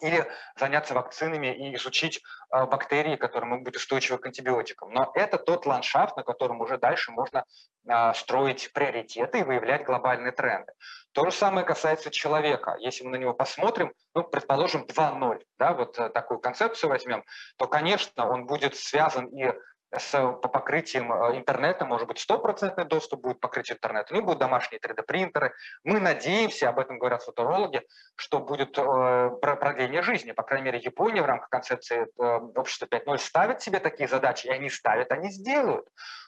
или 0.00 0.26
заняться 0.58 0.94
вакцинами 0.94 1.54
и 1.54 1.74
изучить 1.76 2.22
э, 2.52 2.64
бактерии, 2.66 3.16
которые 3.16 3.48
могут 3.48 3.64
быть 3.64 3.76
устойчивы 3.76 4.18
к 4.18 4.26
антибиотикам. 4.26 4.92
Но 4.92 5.10
это 5.14 5.38
тот 5.38 5.66
ландшафт, 5.66 6.16
на 6.16 6.22
котором 6.22 6.60
уже 6.60 6.78
дальше 6.78 7.12
можно 7.12 7.44
э, 7.88 8.12
строить 8.14 8.72
приоритеты 8.72 9.40
и 9.40 9.42
выявлять 9.42 9.84
глобальные 9.84 10.32
тренды. 10.32 10.72
То 11.12 11.24
же 11.24 11.32
самое 11.32 11.64
касается 11.64 12.10
человека. 12.10 12.76
Если 12.78 13.04
мы 13.04 13.10
на 13.10 13.16
него 13.16 13.32
посмотрим, 13.32 13.92
ну, 14.14 14.24
предположим, 14.24 14.84
2.0, 14.84 15.42
да, 15.58 15.72
вот 15.72 15.98
э, 15.98 16.10
такую 16.10 16.40
концепцию 16.40 16.90
возьмем, 16.90 17.24
то, 17.56 17.66
конечно, 17.66 18.28
он 18.28 18.46
будет 18.46 18.76
связан 18.76 19.26
и 19.26 19.52
с 19.98 20.10
по 20.12 20.48
покрытием 20.48 21.12
э, 21.12 21.36
интернета, 21.36 21.84
может 21.84 22.08
быть, 22.08 22.18
стопроцентный 22.18 22.84
доступ 22.84 23.22
будет 23.22 23.40
покрытию 23.40 23.76
интернета, 23.76 24.12
ну 24.12 24.20
и 24.20 24.22
будут 24.22 24.38
домашние 24.38 24.80
3D-принтеры. 24.80 25.52
Мы 25.84 26.00
надеемся, 26.00 26.68
об 26.68 26.78
этом 26.78 26.98
говорят 26.98 27.22
футурологи, 27.22 27.82
что 28.16 28.40
будет 28.40 28.76
э, 28.78 29.30
продление 29.40 30.02
жизни. 30.02 30.32
По 30.32 30.42
крайней 30.42 30.66
мере, 30.66 30.78
Япония 30.78 31.22
в 31.22 31.26
рамках 31.26 31.48
концепции 31.48 32.06
э, 32.18 32.38
общества 32.54 32.86
5.0 32.86 33.18
ставит 33.18 33.62
себе 33.62 33.80
такие 33.80 34.08
задачи, 34.08 34.46
и 34.46 34.50
они 34.50 34.70
ставят, 34.70 35.12
они 35.12 35.30
сделают. 35.30 35.86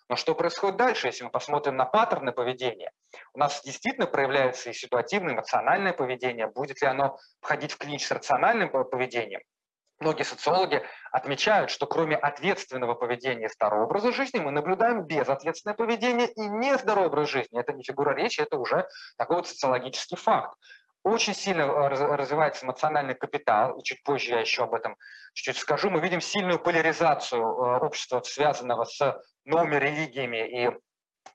Но 0.08 0.16
что 0.16 0.34
происходит 0.34 0.76
дальше, 0.76 1.08
если 1.08 1.24
мы 1.24 1.30
посмотрим 1.30 1.76
на 1.76 1.84
паттерны 1.84 2.32
поведения? 2.32 2.92
У 3.34 3.38
нас 3.38 3.60
действительно 3.62 4.06
проявляется 4.06 4.70
и 4.70 4.72
ситуативное, 4.72 5.34
эмоциональное 5.34 5.92
поведение. 5.92 6.46
Будет 6.46 6.80
ли 6.80 6.88
оно 6.88 7.18
входить 7.40 7.72
в 7.72 7.78
клинч 7.78 8.06
с 8.06 8.10
рациональным 8.10 8.70
поведением? 8.70 9.42
Многие 10.00 10.22
социологи 10.22 10.82
отмечают, 11.10 11.70
что 11.70 11.86
кроме 11.86 12.16
ответственного 12.16 12.94
поведения 12.94 13.48
старого 13.48 13.84
образа 13.84 14.12
жизни, 14.12 14.38
мы 14.38 14.52
наблюдаем 14.52 15.02
безответственное 15.02 15.74
поведение 15.74 16.28
и 16.28 16.40
нездоровый 16.42 17.08
образ 17.08 17.28
жизни. 17.28 17.58
Это 17.58 17.72
не 17.72 17.82
фигура 17.82 18.14
речи, 18.14 18.40
это 18.40 18.58
уже 18.58 18.86
такой 19.16 19.36
вот 19.36 19.48
социологический 19.48 20.16
факт. 20.16 20.56
Очень 21.02 21.34
сильно 21.34 21.62
э, 21.62 21.88
развивается 21.88 22.64
эмоциональный 22.64 23.14
капитал, 23.14 23.76
и 23.78 23.82
чуть 23.82 24.02
позже 24.04 24.30
я 24.30 24.40
еще 24.40 24.64
об 24.64 24.74
этом 24.74 24.96
чуть-чуть 25.32 25.56
скажу. 25.56 25.90
Мы 25.90 26.00
видим 26.00 26.20
сильную 26.20 26.60
поляризацию 26.60 27.42
э, 27.42 27.78
общества, 27.78 28.22
связанного 28.24 28.84
с 28.84 29.20
новыми 29.44 29.76
религиями 29.76 30.66
и 30.66 30.70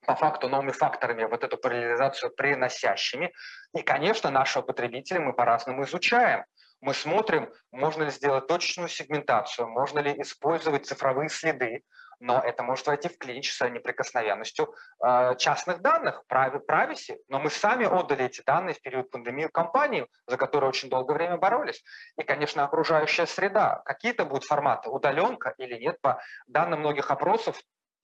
по 0.05 0.15
факту 0.15 0.47
новыми 0.47 0.71
факторами 0.71 1.23
вот 1.25 1.43
эту 1.43 1.57
поляризацию 1.57 2.31
приносящими. 2.31 3.33
И, 3.75 3.81
конечно, 3.81 4.29
нашего 4.29 4.63
потребителя 4.63 5.19
мы 5.19 5.33
по-разному 5.33 5.83
изучаем 5.83 6.45
мы 6.83 6.93
смотрим, 6.93 7.49
можно 7.71 8.03
ли 8.03 8.11
сделать 8.11 8.47
точечную 8.47 8.89
сегментацию, 8.89 9.69
можно 9.69 9.99
ли 9.99 10.21
использовать 10.21 10.85
цифровые 10.85 11.29
следы, 11.29 11.81
но 12.19 12.39
это 12.39 12.63
может 12.63 12.87
войти 12.87 13.07
в 13.07 13.17
клинч 13.17 13.51
с 13.51 13.69
неприкосновенностью 13.69 14.73
э, 15.03 15.35
частных 15.37 15.81
данных, 15.81 16.23
прависи. 16.27 17.17
Но 17.27 17.39
мы 17.39 17.49
сами 17.49 17.85
отдали 17.85 18.25
эти 18.25 18.41
данные 18.45 18.75
в 18.75 18.81
период 18.81 19.11
пандемии 19.11 19.47
компании, 19.47 20.07
за 20.27 20.37
которую 20.37 20.69
очень 20.69 20.89
долгое 20.89 21.15
время 21.15 21.37
боролись. 21.37 21.83
И, 22.17 22.23
конечно, 22.23 22.63
окружающая 22.63 23.27
среда. 23.27 23.81
Какие-то 23.85 24.25
будут 24.25 24.43
форматы, 24.43 24.89
удаленка 24.89 25.53
или 25.57 25.77
нет. 25.77 25.99
По 26.01 26.21
данным 26.47 26.79
многих 26.79 27.11
опросов, 27.11 27.61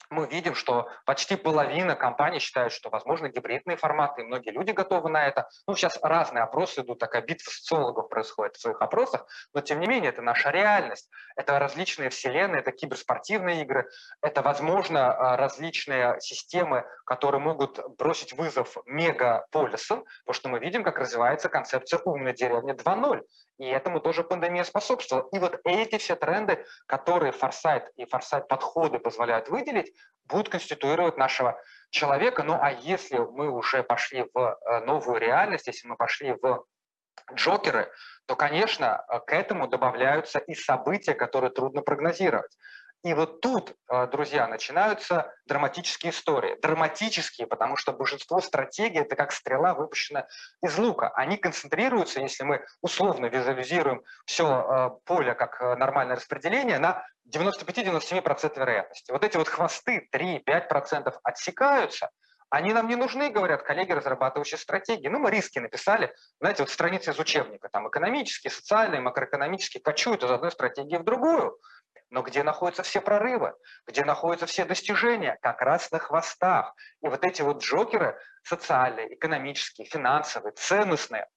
мы 0.09 0.27
видим, 0.27 0.55
что 0.55 0.89
почти 1.05 1.35
половина 1.35 1.95
компаний 1.95 2.39
считают, 2.39 2.73
что 2.73 2.89
возможно 2.89 3.29
гибридные 3.29 3.77
форматы, 3.77 4.21
и 4.21 4.25
многие 4.25 4.49
люди 4.51 4.71
готовы 4.71 5.09
на 5.09 5.27
это. 5.27 5.49
Ну, 5.67 5.75
сейчас 5.75 5.99
разные 6.01 6.43
опросы 6.43 6.81
идут, 6.81 6.99
такая 6.99 7.21
битва 7.21 7.49
социологов 7.51 8.09
происходит 8.09 8.55
в 8.55 8.61
своих 8.61 8.81
опросах, 8.81 9.25
но 9.53 9.61
тем 9.61 9.79
не 9.79 9.87
менее 9.87 10.09
это 10.09 10.21
наша 10.21 10.49
реальность. 10.49 11.09
Это 11.35 11.59
различные 11.59 12.09
вселенные, 12.09 12.61
это 12.61 12.71
киберспортивные 12.71 13.61
игры, 13.61 13.87
это, 14.21 14.41
возможно, 14.41 15.13
а, 15.13 15.37
различные 15.37 16.19
системы, 16.19 16.85
которые 17.05 17.41
могут 17.41 17.79
бросить 17.97 18.33
вызов 18.33 18.77
мегаполисам, 18.85 20.05
потому 20.25 20.33
что 20.33 20.49
мы 20.49 20.59
видим, 20.59 20.83
как 20.83 20.97
развивается 20.97 21.49
концепция 21.49 21.99
умной 22.03 22.33
деревни 22.33 22.73
2.0. 22.73 23.21
И 23.59 23.65
этому 23.65 23.99
тоже 23.99 24.23
пандемия 24.23 24.63
способствовала. 24.63 25.27
И 25.33 25.39
вот 25.39 25.59
эти 25.65 25.97
все 25.97 26.15
тренды, 26.15 26.65
которые 26.85 27.33
форсайт 27.33 27.91
и 27.97 28.05
форсайт-подходы 28.05 28.99
позволяют 28.99 29.49
выделить, 29.49 29.93
будут 30.25 30.49
конституировать 30.49 31.17
нашего 31.17 31.61
человека. 31.89 32.43
Ну 32.43 32.53
а 32.53 32.71
если 32.71 33.17
мы 33.17 33.49
уже 33.49 33.83
пошли 33.83 34.25
в 34.33 34.37
э, 34.39 34.79
новую 34.85 35.19
реальность, 35.19 35.67
если 35.67 35.87
мы 35.87 35.97
пошли 35.97 36.37
в 36.41 36.65
джокеры, 37.33 37.91
то, 38.27 38.37
конечно, 38.37 39.03
э, 39.09 39.19
к 39.19 39.33
этому 39.33 39.67
добавляются 39.67 40.39
и 40.39 40.55
события, 40.55 41.13
которые 41.13 41.51
трудно 41.51 41.81
прогнозировать. 41.81 42.55
И 43.03 43.13
вот 43.13 43.39
тут, 43.39 43.75
э, 43.89 44.07
друзья, 44.07 44.45
начинаются 44.47 45.33
драматические 45.45 46.11
истории. 46.11 46.57
Драматические, 46.61 47.47
потому 47.47 47.77
что 47.77 47.93
большинство 47.93 48.41
стратегий– 48.41 48.99
это 48.99 49.15
как 49.15 49.31
стрела, 49.31 49.73
выпущенная 49.73 50.27
из 50.61 50.77
лука. 50.77 51.09
Они 51.15 51.37
концентрируются, 51.37 52.19
если 52.19 52.43
мы 52.43 52.65
условно 52.81 53.27
визуализируем 53.27 54.03
все 54.25 54.45
э, 54.45 54.89
поле 55.05 55.33
как 55.33 55.61
э, 55.61 55.75
нормальное 55.75 56.17
распределение, 56.17 56.77
на 56.79 57.05
95-97% 57.33 58.59
вероятности. 58.59 59.11
Вот 59.11 59.23
эти 59.23 59.37
вот 59.37 59.47
хвосты 59.47 60.09
3-5% 60.11 61.19
отсекаются, 61.23 62.09
они 62.49 62.73
нам 62.73 62.87
не 62.87 62.95
нужны, 62.95 63.29
говорят 63.29 63.61
коллеги, 63.61 63.91
разрабатывающие 63.91 64.57
стратегии. 64.57 65.07
Ну, 65.07 65.19
мы 65.19 65.29
риски 65.29 65.59
написали, 65.59 66.13
знаете, 66.39 66.63
вот 66.63 66.71
страницы 66.71 67.11
из 67.11 67.19
учебника, 67.19 67.69
там 67.69 67.87
экономические, 67.87 68.49
социальные, 68.49 69.01
макроэкономические, 69.01 69.83
кочуют 69.83 70.23
из 70.23 70.31
одной 70.31 70.51
стратегии 70.51 70.97
в 70.97 71.03
другую. 71.03 71.59
Но 72.09 72.23
где 72.23 72.43
находятся 72.43 72.83
все 72.83 73.01
прорывы? 73.01 73.53
Где 73.85 74.03
находятся 74.03 74.47
все 74.47 74.65
достижения? 74.65 75.37
Как 75.41 75.61
раз 75.61 75.91
на 75.91 75.99
хвостах. 75.99 76.73
И 77.01 77.07
вот 77.07 77.23
эти 77.23 77.41
вот 77.41 77.61
джокеры 77.61 78.19
социальные, 78.43 79.13
экономические, 79.13 79.87
финансовые, 79.87 80.53
ценностные, 80.53 81.27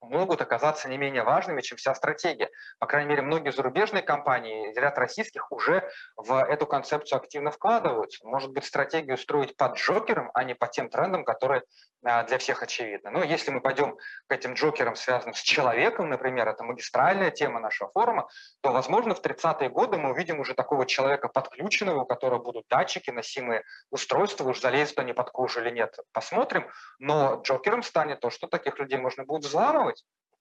могут 0.00 0.40
оказаться 0.40 0.88
не 0.88 0.98
менее 0.98 1.22
важными, 1.22 1.60
чем 1.60 1.78
вся 1.78 1.94
стратегия. 1.94 2.50
По 2.78 2.86
крайней 2.86 3.10
мере, 3.10 3.22
многие 3.22 3.52
зарубежные 3.52 4.02
компании, 4.02 4.72
ряд 4.74 4.98
российских 4.98 5.50
уже 5.52 5.88
в 6.16 6.34
эту 6.44 6.66
концепцию 6.66 7.18
активно 7.18 7.50
вкладываются. 7.50 8.26
Может 8.26 8.52
быть, 8.52 8.64
стратегию 8.64 9.16
строить 9.18 9.56
под 9.56 9.76
джокером, 9.76 10.30
а 10.34 10.44
не 10.44 10.54
по 10.54 10.66
тем 10.66 10.88
трендам, 10.88 11.24
которые 11.24 11.62
а, 12.02 12.22
для 12.24 12.38
всех 12.38 12.62
очевидны. 12.62 13.10
Но 13.10 13.22
если 13.22 13.50
мы 13.50 13.60
пойдем 13.60 13.96
к 14.26 14.32
этим 14.32 14.54
джокерам, 14.54 14.96
связанным 14.96 15.34
с 15.34 15.42
человеком, 15.42 16.08
например, 16.08 16.48
это 16.48 16.64
магистральная 16.64 17.30
тема 17.30 17.60
нашего 17.60 17.90
форума, 17.90 18.26
то, 18.62 18.72
возможно, 18.72 19.14
в 19.14 19.20
30-е 19.20 19.68
годы 19.68 19.98
мы 19.98 20.12
увидим 20.12 20.40
уже 20.40 20.54
такого 20.54 20.86
человека 20.86 21.28
подключенного, 21.28 22.02
у 22.02 22.06
которого 22.06 22.42
будут 22.42 22.64
датчики, 22.70 23.10
носимые 23.10 23.64
устройства, 23.90 24.48
уж 24.48 24.60
залезут 24.60 24.98
они 24.98 25.12
под 25.12 25.30
кожу 25.30 25.60
или 25.60 25.70
нет, 25.70 25.94
посмотрим. 26.12 26.70
Но 26.98 27.42
джокером 27.42 27.82
станет 27.82 28.20
то, 28.20 28.30
что 28.30 28.46
таких 28.46 28.78
людей 28.78 28.98
можно 28.98 29.24
будет 29.24 29.44
взламывать, 29.44 29.89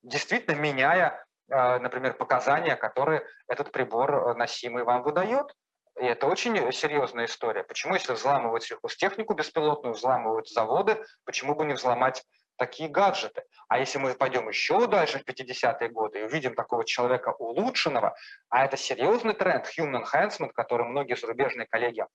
действительно 0.03 0.55
меняя, 0.55 1.25
а, 1.51 1.79
например, 1.79 2.13
показания, 2.13 2.75
которые 2.75 3.25
этот 3.47 3.71
прибор 3.71 4.13
э, 4.13 4.33
носимый 4.35 4.83
вам 4.83 5.01
выдает. 5.03 5.53
И 5.99 6.05
это 6.05 6.27
очень 6.27 6.71
серьезная 6.71 7.25
история. 7.25 7.63
Почему, 7.63 7.95
если 7.95 8.13
взламывают 8.13 8.63
сельхозтехнику 8.63 9.33
беспилотную, 9.33 9.95
взламывают 9.95 10.47
заводы, 10.47 11.03
почему 11.25 11.55
бы 11.55 11.65
не 11.65 11.73
взломать 11.73 12.23
такие 12.55 12.89
гаджеты? 12.89 13.43
А 13.67 13.79
если 13.79 13.97
мы 13.97 14.13
пойдем 14.13 14.47
еще 14.47 14.88
дальше 14.88 15.19
в 15.19 15.27
50-е 15.27 15.89
годы 15.89 16.19
и 16.19 16.23
увидим 16.23 16.55
такого 16.55 16.85
человека 16.85 17.33
улучшенного, 17.38 18.15
а 18.49 18.65
это 18.65 18.77
серьезный 18.77 19.33
тренд, 19.33 19.65
human 19.77 20.03
enhancement, 20.03 20.51
который 20.53 20.85
многие 20.85 21.15
зарубежные 21.15 21.67
коллеги 21.67 22.05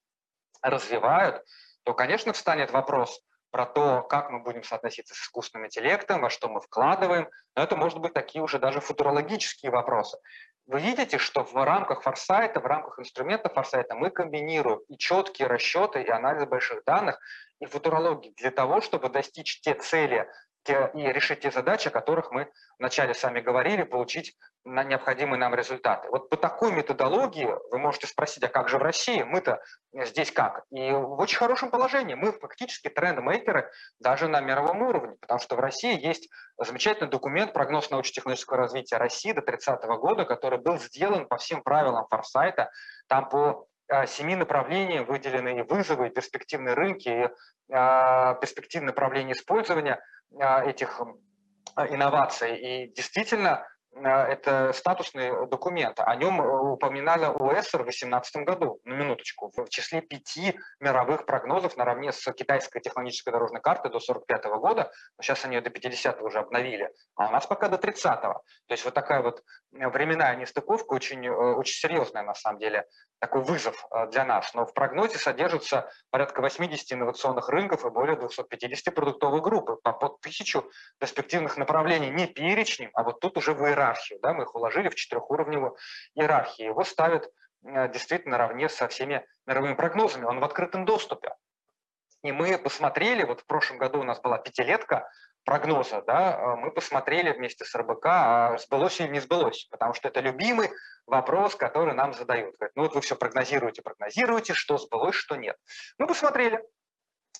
развивают, 0.63 1.45
то, 1.83 1.93
конечно, 1.93 2.33
встанет 2.33 2.71
вопрос 2.71 3.21
про 3.55 3.67
то, 3.67 4.03
как 4.03 4.31
мы 4.31 4.41
будем 4.41 4.65
соотноситься 4.65 5.15
с 5.15 5.19
искусственным 5.19 5.67
интеллектом, 5.67 6.23
во 6.23 6.29
что 6.29 6.49
мы 6.49 6.61
вкладываем. 6.61 7.29
Но 7.55 7.63
это, 7.63 7.77
может 7.77 8.01
быть, 8.01 8.13
такие 8.13 8.43
уже 8.43 8.59
даже 8.59 8.81
футурологические 8.81 9.71
вопросы 9.71 10.19
вы 10.67 10.81
видите, 10.81 11.19
что 11.19 11.45
в 11.45 11.55
рамках 11.55 12.03
форсайта, 12.03 12.61
в 12.61 12.67
рамках 12.67 12.99
инструмента 12.99 13.49
форсайта 13.49 13.95
мы 13.95 14.11
комбинируем 14.11 14.81
и 14.89 14.97
четкие 14.97 15.49
расчеты, 15.49 16.03
и 16.03 16.09
анализ 16.09 16.49
больших 16.49 16.85
данных, 16.85 17.19
и 17.61 17.67
футурологии 17.67 18.33
для 18.37 18.51
того, 18.51 18.81
чтобы 18.81 19.09
достичь 19.11 19.61
те 19.61 19.75
цели, 19.75 20.29
и 20.69 21.13
решить 21.13 21.41
те 21.41 21.51
задачи, 21.51 21.89
о 21.89 21.91
которых 21.91 22.31
мы 22.31 22.51
вначале 22.79 23.15
сами 23.15 23.41
говорили, 23.41 23.83
получить 23.83 24.37
на 24.65 24.83
необходимые 24.83 25.39
нам 25.39 25.55
результаты. 25.55 26.09
Вот 26.09 26.31
по 26.31 26.37
такой 26.37 26.73
методологии 26.73 27.49
вы 27.71 27.79
можете 27.79 28.07
спросить, 28.07 28.43
а 28.45 28.49
как 28.49 28.69
же 28.69 28.79
в 28.79 28.83
России? 28.83 29.23
Мы-то 29.23 29.63
здесь 29.93 30.33
как? 30.33 30.65
И 30.71 30.91
в 30.91 31.21
очень 31.21 31.37
хорошем 31.37 31.71
положении. 31.71 32.15
Мы 32.15 32.33
фактически 32.33 32.89
трендмейкеры 32.89 33.71
даже 34.01 34.27
на 34.29 34.41
мировом 34.41 34.83
уровне, 34.83 35.17
потому 35.21 35.41
что 35.41 35.57
в 35.57 35.61
России 35.61 36.01
есть 36.01 36.31
замечательный 36.59 37.11
документ 37.11 37.53
«Прогноз 37.53 37.91
научно-технологического 37.91 38.59
развития 38.59 38.97
России 38.97 39.33
до 39.33 39.43
30 39.43 39.83
года», 39.85 40.25
который 40.25 40.59
был 40.59 40.79
сделан 40.79 41.27
по 41.27 41.37
всем 41.37 41.63
правилам 41.63 42.07
форсайта. 42.09 42.71
Там 43.07 43.29
по 43.29 43.67
семи 44.07 44.35
направлений 44.35 45.01
выделены 45.01 45.59
и 45.59 45.63
вызовы, 45.63 46.11
перспективные 46.11 46.75
рынки, 46.75 47.09
и 47.09 47.29
а, 47.73 48.35
перспективные 48.35 48.89
направления 48.89 49.33
использования– 49.33 50.01
а, 50.41 50.65
этих 50.65 51.01
инноваций. 51.77 52.57
И 52.57 52.93
действительно, 52.93 53.67
а, 53.95 54.27
это 54.27 54.73
статусный 54.73 55.47
документ. 55.49 56.01
О 56.01 56.15
нем 56.17 56.41
э, 56.41 56.73
упоминали 56.73 57.25
ОСР 57.25 57.83
в 57.83 57.85
2018 57.85 58.37
году, 58.45 58.81
на 58.85 58.95
минуточку, 58.95 59.53
в 59.57 59.69
числе 59.69 60.01
пяти 60.01 60.59
мировых 60.81 61.27
прогнозов 61.27 61.77
наравне 61.77 62.13
с 62.13 62.33
китайской 62.33 62.81
технологической 62.81 63.33
дорожной 63.33 63.61
картой 63.61 63.93
до 63.93 64.01
45 64.01 64.45
года. 64.59 64.91
Сейчас 65.21 65.45
они 65.45 65.57
ее 65.57 65.63
до 65.63 65.71
50 65.71 66.21
уже 66.23 66.41
обновили, 66.41 66.91
а 67.15 67.29
у 67.29 67.31
нас 67.31 67.47
пока 67.47 67.69
до 67.69 67.79
30 67.79 68.25
-го. 68.25 68.35
То 68.67 68.73
есть 68.73 68.85
вот 68.85 68.95
такая 68.95 69.23
вот 69.23 69.43
временная 69.75 70.37
нестыковка 70.37 70.95
очень, 70.95 71.27
э, 71.27 71.31
очень 71.31 71.75
серьезная 71.75 72.23
на 72.23 72.35
самом 72.35 72.59
деле, 72.59 72.87
такой 73.19 73.43
вызов 73.43 73.87
э, 73.91 74.07
для 74.11 74.25
нас. 74.25 74.55
Но 74.55 74.67
в 74.67 74.73
прогнозе 74.73 75.19
содержится 75.19 75.91
порядка 76.11 76.41
80 76.41 76.93
инновационных 76.93 77.49
рынков 77.49 77.85
и 77.85 77.91
более 77.91 78.17
250 78.17 78.95
продуктовых 78.95 79.43
групп, 79.43 79.83
по, 79.83 79.93
по 79.93 80.09
тысячу 80.21 80.71
перспективных 80.99 81.57
направлений, 81.57 82.11
не 82.11 82.27
перечнем, 82.27 82.91
а 82.95 83.03
вот 83.03 83.21
тут 83.21 83.37
уже 83.37 83.53
в 83.53 83.65
иерархию. 83.67 84.19
Да, 84.21 84.33
мы 84.33 84.45
их 84.45 84.55
уложили 84.55 84.89
в 84.89 84.95
четырехуровневую 84.95 85.77
иерархию. 86.15 86.69
Его 86.69 86.85
ставят 86.85 87.29
э, 87.65 87.89
действительно 87.89 88.39
наравне 88.39 88.69
со 88.69 88.89
всеми 88.89 89.27
мировыми 89.47 89.75
прогнозами. 89.75 90.25
Он 90.25 90.41
в 90.41 90.45
открытом 90.45 90.85
доступе. 90.85 91.35
И 92.23 92.33
мы 92.33 92.57
посмотрели, 92.57 93.23
вот 93.25 93.43
в 93.43 93.47
прошлом 93.47 93.77
году 93.77 94.01
у 94.01 94.03
нас 94.03 94.19
была 94.19 94.39
пятилетка 94.39 95.07
прогноза, 95.45 96.03
да, 96.03 96.33
э, 96.33 96.57
мы 96.57 96.71
посмотрели 96.71 97.31
вместе 97.31 97.65
с 97.65 97.75
РБК, 97.75 98.07
а 98.07 98.59
сбылось 98.59 99.01
или 99.01 99.09
не 99.09 99.21
сбылось, 99.21 99.67
потому 99.71 99.95
что 99.95 100.09
это 100.09 100.21
любимый 100.21 100.71
вопрос, 101.07 101.55
который 101.55 101.95
нам 101.95 102.15
задают. 102.15 102.57
Говорят, 102.57 102.77
ну 102.77 102.83
вот 102.83 102.95
вы 102.95 103.01
все 103.01 103.17
прогнозируете, 103.17 103.83
прогнозируете, 103.83 104.55
что 104.55 104.79
сбылось, 104.79 105.15
что 105.15 105.37
нет. 105.37 105.57
Мы 105.99 106.07
посмотрели. 106.07 106.63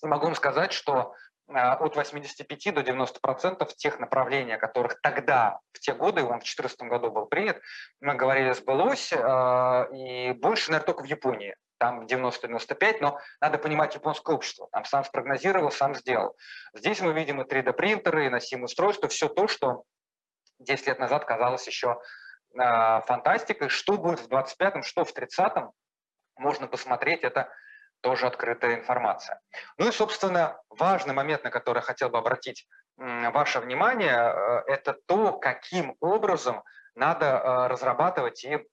Могу 0.01 0.25
вам 0.25 0.35
сказать, 0.35 0.71
что 0.71 1.13
а, 1.47 1.73
от 1.75 1.95
85 1.95 2.73
до 2.73 2.83
90 2.83 3.19
процентов 3.19 3.75
тех 3.75 3.99
направлений, 3.99 4.57
которых 4.57 4.99
тогда, 5.01 5.59
в 5.73 5.79
те 5.79 5.93
годы, 5.93 6.21
он 6.21 6.39
в 6.39 6.43
2014 6.43 6.81
году 6.81 7.11
был 7.11 7.25
принят, 7.27 7.61
мы 8.01 8.15
говорили, 8.15 8.51
сбылось, 8.53 9.13
а, 9.13 9.87
и 9.93 10.31
больше, 10.33 10.71
наверное, 10.71 10.85
только 10.85 11.03
в 11.03 11.05
Японии. 11.05 11.55
Там 11.77 12.05
90-95, 12.05 12.97
но 13.01 13.19
надо 13.41 13.57
понимать 13.57 13.95
японское 13.95 14.35
общество. 14.35 14.69
Там 14.71 14.85
сам 14.85 15.03
спрогнозировал, 15.03 15.71
сам 15.71 15.93
сделал. 15.95 16.35
Здесь 16.73 17.01
мы 17.01 17.13
видим 17.13 17.41
и 17.41 17.45
3D-принтеры, 17.45 18.27
и 18.27 18.29
носимые 18.29 18.65
устройства, 18.65 19.09
все 19.09 19.27
то, 19.27 19.47
что 19.47 19.83
10 20.59 20.87
лет 20.87 20.99
назад 20.99 21.25
казалось 21.25 21.67
еще 21.67 21.99
а, 22.57 23.01
фантастикой. 23.01 23.69
Что 23.69 23.97
будет 23.97 24.19
в 24.19 24.27
25-м, 24.29 24.83
что 24.83 25.03
в 25.03 25.13
30-м, 25.13 25.71
можно 26.37 26.67
посмотреть. 26.67 27.23
Это 27.23 27.49
тоже 28.01 28.27
открытая 28.27 28.75
информация. 28.75 29.41
Ну 29.77 29.87
и, 29.87 29.91
собственно, 29.91 30.61
важный 30.69 31.13
момент, 31.13 31.43
на 31.43 31.49
который 31.49 31.79
я 31.79 31.81
хотел 31.81 32.09
бы 32.09 32.17
обратить 32.17 32.67
ваше 32.97 33.59
внимание, 33.59 34.13
э, 34.13 34.63
это 34.67 34.95
то, 35.07 35.33
каким 35.37 35.95
образом 35.99 36.63
надо 36.93 37.25
э, 37.25 37.67
разрабатывать 37.67 38.43
и 38.45 38.65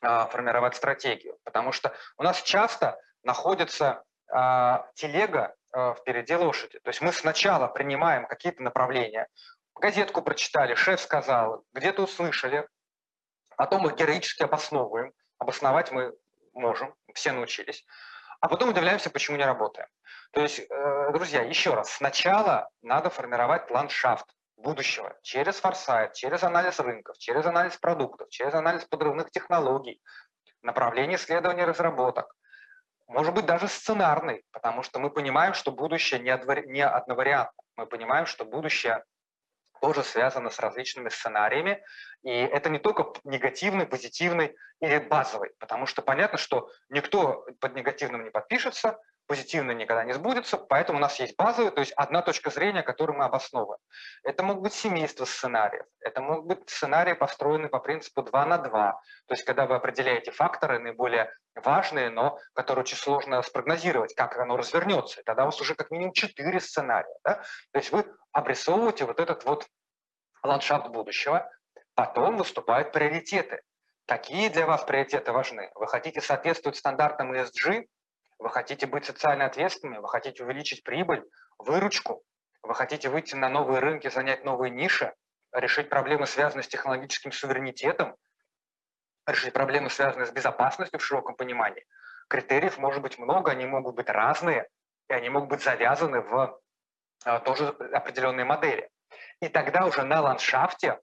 формировать 0.00 0.76
стратегию. 0.76 1.38
Потому 1.44 1.72
что 1.72 1.94
у 2.18 2.22
нас 2.22 2.42
часто 2.42 2.98
находится 3.22 4.04
а, 4.30 4.86
телега 4.94 5.54
а, 5.72 5.94
впереди 5.94 6.34
лошади. 6.34 6.78
То 6.80 6.88
есть 6.88 7.00
мы 7.00 7.12
сначала 7.12 7.68
принимаем 7.68 8.26
какие-то 8.26 8.62
направления, 8.62 9.28
газетку 9.74 10.22
прочитали, 10.22 10.74
шеф 10.74 11.00
сказал, 11.00 11.64
где-то 11.72 12.02
услышали, 12.02 12.66
потом 13.56 13.86
их 13.86 13.96
героически 13.96 14.42
обосновываем. 14.42 15.12
Обосновать 15.38 15.92
мы 15.92 16.14
можем, 16.54 16.94
все 17.14 17.32
научились. 17.32 17.84
А 18.40 18.48
потом 18.48 18.70
удивляемся, 18.70 19.10
почему 19.10 19.36
не 19.36 19.44
работаем. 19.44 19.88
То 20.32 20.40
есть, 20.40 20.60
э, 20.60 21.10
друзья, 21.12 21.42
еще 21.42 21.74
раз, 21.74 21.90
сначала 21.90 22.68
надо 22.82 23.10
формировать 23.10 23.70
ландшафт 23.70 24.26
будущего 24.56 25.16
через 25.22 25.56
форсайт, 25.56 26.14
через 26.14 26.42
анализ 26.42 26.80
рынков, 26.80 27.18
через 27.18 27.46
анализ 27.46 27.76
продуктов, 27.76 28.28
через 28.30 28.54
анализ 28.54 28.84
подрывных 28.84 29.30
технологий, 29.30 30.00
направление 30.62 31.16
исследований 31.16 31.62
и 31.62 31.66
разработок. 31.66 32.34
Может 33.06 33.34
быть, 33.34 33.46
даже 33.46 33.68
сценарный, 33.68 34.44
потому 34.50 34.82
что 34.82 34.98
мы 34.98 35.10
понимаем, 35.10 35.54
что 35.54 35.70
будущее 35.70 36.20
не 36.20 36.30
одновариантно. 36.80 37.62
Мы 37.76 37.86
понимаем, 37.86 38.26
что 38.26 38.44
будущее 38.44 39.04
тоже 39.80 40.02
связано 40.02 40.50
с 40.50 40.58
различными 40.58 41.08
сценариями. 41.08 41.82
И 42.24 42.30
это 42.30 42.68
не 42.70 42.78
только 42.78 43.12
негативный, 43.24 43.86
позитивный 43.86 44.56
или 44.80 44.98
базовый, 44.98 45.52
потому 45.58 45.86
что 45.86 46.02
понятно, 46.02 46.38
что 46.38 46.68
никто 46.88 47.46
под 47.60 47.74
негативным 47.74 48.24
не 48.24 48.30
подпишется, 48.30 48.98
позитивно 49.26 49.72
никогда 49.72 50.04
не 50.04 50.12
сбудется, 50.12 50.56
поэтому 50.56 50.98
у 50.98 51.00
нас 51.00 51.18
есть 51.20 51.36
базовый, 51.36 51.70
то 51.70 51.80
есть 51.80 51.92
одна 51.92 52.22
точка 52.22 52.50
зрения, 52.50 52.82
которую 52.82 53.18
мы 53.18 53.24
обосновываем. 53.24 53.80
Это 54.22 54.42
могут 54.42 54.62
быть 54.62 54.72
семейства 54.72 55.24
сценариев, 55.24 55.84
это 56.00 56.20
могут 56.20 56.46
быть 56.46 56.70
сценарии, 56.70 57.12
построенные 57.14 57.68
по 57.68 57.78
принципу 57.78 58.22
2 58.22 58.46
на 58.46 58.58
2, 58.58 58.92
то 58.92 59.34
есть 59.34 59.44
когда 59.44 59.66
вы 59.66 59.74
определяете 59.74 60.30
факторы 60.30 60.78
наиболее 60.78 61.32
важные, 61.54 62.10
но 62.10 62.38
которые 62.54 62.82
очень 62.82 62.96
сложно 62.96 63.42
спрогнозировать, 63.42 64.14
как 64.14 64.36
оно 64.38 64.56
развернется, 64.56 65.22
тогда 65.24 65.42
у 65.42 65.46
вас 65.46 65.60
уже 65.60 65.74
как 65.74 65.90
минимум 65.90 66.12
4 66.12 66.60
сценария. 66.60 67.16
Да? 67.24 67.42
То 67.72 67.78
есть 67.78 67.92
вы 67.92 68.04
обрисовываете 68.32 69.04
вот 69.04 69.20
этот 69.20 69.44
вот 69.44 69.66
ландшафт 70.42 70.88
будущего, 70.88 71.50
потом 71.94 72.36
выступают 72.36 72.92
приоритеты. 72.92 73.62
Какие 74.06 74.48
для 74.50 74.66
вас 74.66 74.84
приоритеты 74.84 75.32
важны? 75.32 75.70
Вы 75.74 75.88
хотите 75.88 76.20
соответствовать 76.20 76.76
стандартам 76.76 77.32
ESG, 77.32 77.86
вы 78.38 78.50
хотите 78.50 78.86
быть 78.86 79.04
социально 79.04 79.46
ответственными, 79.46 79.98
вы 79.98 80.08
хотите 80.08 80.44
увеличить 80.44 80.82
прибыль, 80.84 81.24
выручку, 81.58 82.22
вы 82.62 82.74
хотите 82.74 83.08
выйти 83.08 83.34
на 83.34 83.48
новые 83.48 83.80
рынки, 83.80 84.08
занять 84.08 84.44
новые 84.44 84.70
ниши, 84.70 85.14
решить 85.52 85.88
проблемы, 85.88 86.26
связанные 86.26 86.64
с 86.64 86.68
технологическим 86.68 87.32
суверенитетом, 87.32 88.16
решить 89.26 89.52
проблемы, 89.52 89.90
связанные 89.90 90.26
с 90.26 90.30
безопасностью 90.30 90.98
в 90.98 91.04
широком 91.04 91.34
понимании. 91.34 91.84
Критериев 92.28 92.78
может 92.78 93.02
быть 93.02 93.18
много, 93.18 93.52
они 93.52 93.66
могут 93.66 93.94
быть 93.94 94.08
разные, 94.08 94.68
и 95.08 95.12
они 95.12 95.28
могут 95.28 95.48
быть 95.48 95.62
завязаны 95.62 96.20
в 96.20 96.60
а, 97.24 97.40
тоже 97.40 97.68
определенные 97.68 98.44
модели. 98.44 98.90
И 99.40 99.48
тогда 99.48 99.86
уже 99.86 100.02
на 100.02 100.20
ландшафте 100.20 100.98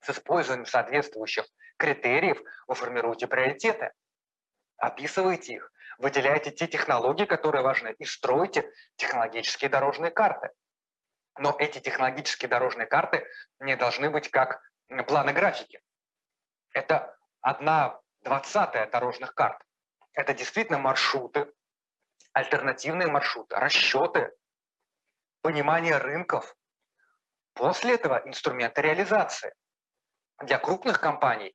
с 0.00 0.10
использованием 0.10 0.66
соответствующих 0.66 1.46
критериев 1.76 2.40
вы 2.66 2.74
формируете 2.74 3.26
приоритеты, 3.26 3.92
описываете 4.76 5.54
их, 5.54 5.72
выделяете 5.98 6.50
те 6.50 6.66
технологии, 6.66 7.24
которые 7.24 7.62
важны, 7.62 7.94
и 7.98 8.04
строите 8.04 8.70
технологические 8.96 9.70
дорожные 9.70 10.10
карты. 10.10 10.50
Но 11.38 11.56
эти 11.58 11.78
технологические 11.78 12.48
дорожные 12.48 12.86
карты 12.86 13.26
не 13.60 13.76
должны 13.76 14.10
быть 14.10 14.30
как 14.30 14.60
планы 15.06 15.32
графики. 15.32 15.80
Это 16.72 17.16
одна 17.40 18.00
двадцатая 18.20 18.86
дорожных 18.90 19.34
карт. 19.34 19.58
Это 20.12 20.34
действительно 20.34 20.78
маршруты, 20.78 21.52
альтернативные 22.32 23.08
маршруты, 23.08 23.56
расчеты, 23.56 24.32
понимание 25.40 25.96
рынков. 25.98 26.54
После 27.54 27.94
этого 27.94 28.22
инструменты 28.26 28.82
реализации. 28.82 29.54
Для 30.38 30.58
крупных 30.58 31.00
компаний 31.00 31.54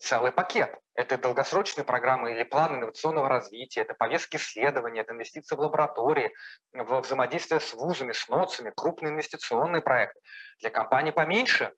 целый 0.00 0.32
пакет. 0.32 0.76
Это 0.94 1.18
долгосрочные 1.18 1.84
программы 1.84 2.32
или 2.32 2.42
планы 2.42 2.76
инновационного 2.76 3.28
развития, 3.28 3.82
это 3.82 3.94
повестки 3.94 4.36
исследований, 4.36 5.00
это 5.00 5.12
инвестиции 5.12 5.54
в 5.54 5.60
лаборатории, 5.60 6.32
в 6.72 7.00
взаимодействие 7.00 7.60
с 7.60 7.74
вузами, 7.74 8.12
с 8.12 8.28
НОЦами, 8.28 8.72
крупные 8.74 9.12
инвестиционные 9.12 9.82
проекты. 9.82 10.20
Для 10.60 10.70
компаний 10.70 11.12
поменьше 11.12 11.72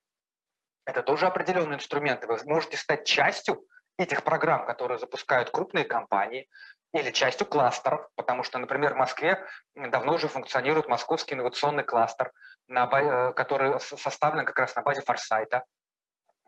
это 0.86 1.02
тоже 1.02 1.26
определенные 1.26 1.76
инструменты. 1.76 2.26
Вы 2.26 2.38
можете 2.44 2.76
стать 2.76 3.04
частью 3.06 3.62
этих 3.98 4.24
программ, 4.24 4.66
которые 4.66 4.98
запускают 4.98 5.50
крупные 5.50 5.84
компании, 5.84 6.48
или 6.92 7.10
частью 7.10 7.46
кластеров, 7.46 8.08
потому 8.16 8.42
что, 8.42 8.58
например, 8.58 8.94
в 8.94 8.96
Москве 8.96 9.46
давно 9.74 10.14
уже 10.14 10.28
функционирует 10.28 10.88
московский 10.88 11.34
инновационный 11.34 11.84
кластер, 11.84 12.32
э, 12.68 13.32
который 13.34 13.78
составлен 13.80 14.44
как 14.44 14.58
раз 14.58 14.74
на 14.74 14.82
базе 14.82 15.02
форсайта. 15.02 15.64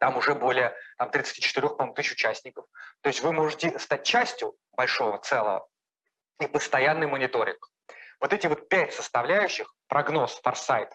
Там 0.02 0.16
уже 0.16 0.34
более 0.34 0.74
там, 0.98 1.12
34 1.12 1.92
тысяч 1.94 2.10
участников. 2.14 2.64
То 3.02 3.08
есть 3.08 3.20
вы 3.20 3.32
можете 3.32 3.78
стать 3.78 4.02
частью 4.02 4.56
большого 4.72 5.18
целого 5.18 5.68
и 6.40 6.48
постоянный 6.48 7.06
мониторинг. 7.06 7.70
Вот 8.18 8.32
эти 8.32 8.48
вот 8.48 8.68
пять 8.68 8.92
составляющих, 8.92 9.72
прогноз, 9.86 10.40
форсайт, 10.42 10.92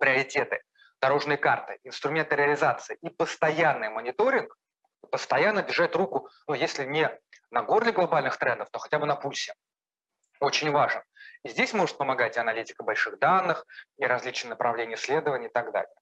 приоритеты, 0.00 0.64
дорожные 1.00 1.38
карты, 1.38 1.78
инструменты 1.84 2.34
реализации 2.34 2.98
и 3.02 3.08
постоянный 3.08 3.88
мониторинг, 3.88 4.52
постоянно 5.12 5.62
держать 5.62 5.94
руку, 5.94 6.28
ну, 6.48 6.54
если 6.54 6.86
не 6.86 7.08
на 7.52 7.62
горле 7.62 7.92
глобальных 7.92 8.36
трендов, 8.36 8.68
то 8.72 8.80
хотя 8.80 8.98
бы 8.98 9.06
на 9.06 9.14
пульсе. 9.14 9.54
Очень 10.40 10.72
важен. 10.72 11.02
И 11.44 11.50
здесь 11.50 11.72
может 11.72 11.96
помогать 11.96 12.36
и 12.36 12.40
аналитика 12.40 12.82
больших 12.82 13.20
данных, 13.20 13.64
и 13.96 14.04
различные 14.04 14.50
направления 14.50 14.96
исследований 14.96 15.46
и 15.46 15.52
так 15.52 15.70
далее. 15.70 15.94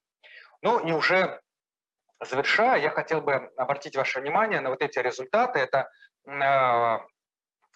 Ну 0.63 0.79
и 0.79 0.91
уже 0.91 1.39
Завершая, 2.19 2.81
я 2.81 2.89
хотел 2.89 3.21
бы 3.21 3.33
обратить 3.57 3.95
ваше 3.95 4.19
внимание 4.19 4.59
на 4.59 4.69
вот 4.69 4.81
эти 4.81 4.97
результаты. 4.97 5.59
Это 5.59 5.89
э, 6.25 6.99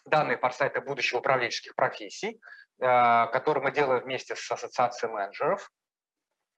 данные 0.05 0.37
форсайта 0.37 0.81
будущего 0.81 1.19
управленческих 1.19 1.75
профессий, 1.75 2.41
э, 2.79 3.27
которые 3.27 3.63
мы 3.63 3.71
делаем 3.71 4.03
вместе 4.03 4.35
с 4.35 4.51
ассоциацией 4.51 5.13
менеджеров. 5.13 5.71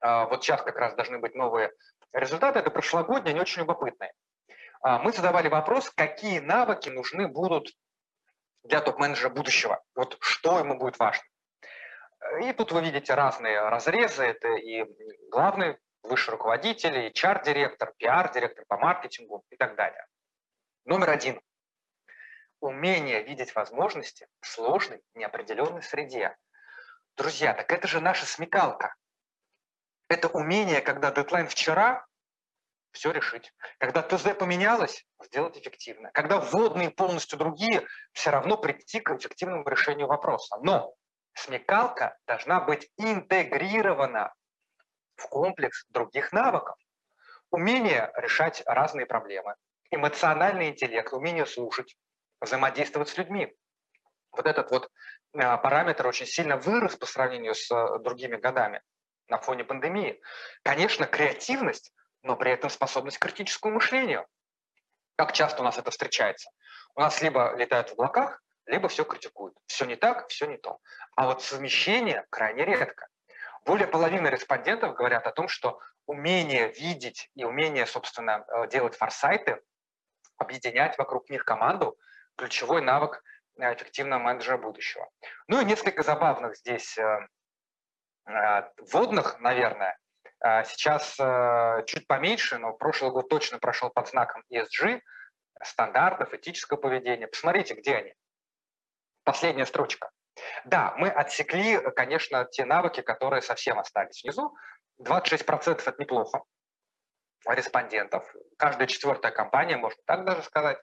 Э, 0.02 0.24
вот 0.24 0.42
сейчас 0.42 0.62
как 0.62 0.76
раз 0.76 0.94
должны 0.94 1.18
быть 1.18 1.34
новые 1.34 1.72
результаты. 2.14 2.60
Это 2.60 2.70
прошлогодние, 2.70 3.32
они 3.32 3.40
очень 3.40 3.60
любопытные. 3.60 4.12
Мы 4.82 5.12
задавали 5.12 5.48
вопрос, 5.48 5.88
какие 5.88 6.40
навыки 6.40 6.90
нужны 6.90 7.26
будут 7.26 7.72
для 8.64 8.82
топ-менеджера 8.82 9.30
будущего. 9.30 9.82
Вот 9.94 10.18
что 10.20 10.58
ему 10.58 10.76
будет 10.76 10.98
важно. 10.98 11.24
И 12.42 12.52
тут 12.52 12.70
вы 12.70 12.82
видите 12.82 13.14
разные 13.14 13.60
разрезы. 13.60 14.24
Это 14.24 14.48
и 14.48 14.84
главный 15.30 15.78
высший 16.04 16.30
руководитель, 16.30 17.08
HR-директор, 17.08 17.92
PR-директор 18.00 18.64
по 18.66 18.76
маркетингу 18.78 19.44
и 19.50 19.56
так 19.56 19.74
далее. 19.76 20.06
Номер 20.84 21.10
один. 21.10 21.40
Умение 22.60 23.22
видеть 23.22 23.54
возможности 23.54 24.28
в 24.40 24.46
сложной, 24.46 25.02
неопределенной 25.14 25.82
среде. 25.82 26.36
Друзья, 27.16 27.54
так 27.54 27.70
это 27.72 27.88
же 27.88 28.00
наша 28.00 28.26
смекалка. 28.26 28.94
Это 30.08 30.28
умение, 30.28 30.80
когда 30.80 31.10
дедлайн 31.10 31.48
вчера, 31.48 32.06
все 32.92 33.10
решить. 33.10 33.52
Когда 33.78 34.02
ТЗ 34.02 34.34
поменялось, 34.38 35.04
сделать 35.22 35.58
эффективно. 35.58 36.10
Когда 36.12 36.38
вводные 36.38 36.90
полностью 36.90 37.38
другие, 37.38 37.86
все 38.12 38.30
равно 38.30 38.56
прийти 38.56 39.00
к 39.00 39.10
эффективному 39.10 39.68
решению 39.68 40.06
вопроса. 40.06 40.56
Но 40.62 40.94
смекалка 41.34 42.16
должна 42.26 42.60
быть 42.60 42.90
интегрирована 42.96 44.32
в 45.16 45.28
комплекс 45.28 45.84
других 45.88 46.32
навыков. 46.32 46.76
Умение 47.50 48.10
решать 48.16 48.62
разные 48.66 49.06
проблемы, 49.06 49.54
эмоциональный 49.90 50.68
интеллект, 50.68 51.12
умение 51.12 51.46
слушать, 51.46 51.96
взаимодействовать 52.40 53.08
с 53.08 53.16
людьми. 53.16 53.54
Вот 54.32 54.46
этот 54.46 54.70
вот 54.70 54.90
а, 55.36 55.56
параметр 55.58 56.06
очень 56.06 56.26
сильно 56.26 56.56
вырос 56.56 56.96
по 56.96 57.06
сравнению 57.06 57.54
с 57.54 57.70
э, 57.70 57.98
другими 58.00 58.36
годами 58.36 58.82
на 59.28 59.38
фоне 59.38 59.64
пандемии. 59.64 60.20
Конечно, 60.62 61.06
креативность, 61.06 61.92
но 62.22 62.36
при 62.36 62.52
этом 62.52 62.70
способность 62.70 63.18
к 63.18 63.22
критическому 63.22 63.74
мышлению. 63.74 64.26
Как 65.16 65.32
часто 65.32 65.62
у 65.62 65.64
нас 65.64 65.78
это 65.78 65.90
встречается? 65.90 66.50
У 66.94 67.00
нас 67.00 67.22
либо 67.22 67.54
летают 67.56 67.90
в 67.90 67.92
облаках, 67.92 68.42
либо 68.66 68.88
все 68.88 69.04
критикуют. 69.04 69.56
Все 69.66 69.84
не 69.84 69.96
так, 69.96 70.28
все 70.28 70.46
не 70.46 70.56
то. 70.56 70.78
А 71.16 71.26
вот 71.26 71.42
совмещение 71.42 72.24
крайне 72.30 72.64
редко. 72.64 73.08
Более 73.64 73.86
половины 73.86 74.28
респондентов 74.28 74.94
говорят 74.94 75.26
о 75.26 75.32
том, 75.32 75.48
что 75.48 75.80
умение 76.06 76.70
видеть 76.72 77.30
и 77.34 77.44
умение, 77.44 77.86
собственно, 77.86 78.44
э, 78.46 78.68
делать 78.68 78.96
форсайты, 78.96 79.62
объединять 80.36 80.98
вокруг 80.98 81.30
них 81.30 81.44
команду– 81.44 81.96
ключевой 82.36 82.82
навык 82.82 83.22
э, 83.58 83.74
эффективного 83.74 84.20
менеджера 84.20 84.58
будущего. 84.58 85.08
Ну 85.48 85.60
и 85.60 85.64
несколько 85.64 86.02
забавных 86.02 86.56
здесь 86.56 86.98
э, 86.98 87.28
вводных, 88.78 89.40
наверное. 89.40 89.98
Сейчас 90.64 91.14
чуть 91.86 92.06
поменьше, 92.06 92.58
но 92.58 92.74
прошлый 92.74 93.10
год 93.10 93.30
точно 93.30 93.58
прошел 93.58 93.88
под 93.88 94.08
знаком 94.08 94.42
ESG. 94.52 95.00
стандартов, 95.62 96.34
этического 96.34 96.76
поведения. 96.76 97.26
Посмотрите, 97.26 97.72
где 97.74 97.96
они. 97.96 98.14
Последняя 99.24 99.64
строчка. 99.64 100.10
Да, 100.64 100.94
мы 100.96 101.08
отсекли, 101.08 101.78
конечно, 101.92 102.44
те 102.46 102.64
навыки, 102.64 103.00
которые 103.00 103.42
совсем 103.42 103.78
остались 103.78 104.22
внизу. 104.22 104.54
26% 105.00 105.82
это 105.86 105.94
неплохо 105.98 106.42
респондентов. 107.46 108.34
Каждая 108.56 108.86
четвертая 108.86 109.32
компания, 109.32 109.76
можно 109.76 110.00
так 110.06 110.24
даже 110.24 110.42
сказать. 110.42 110.78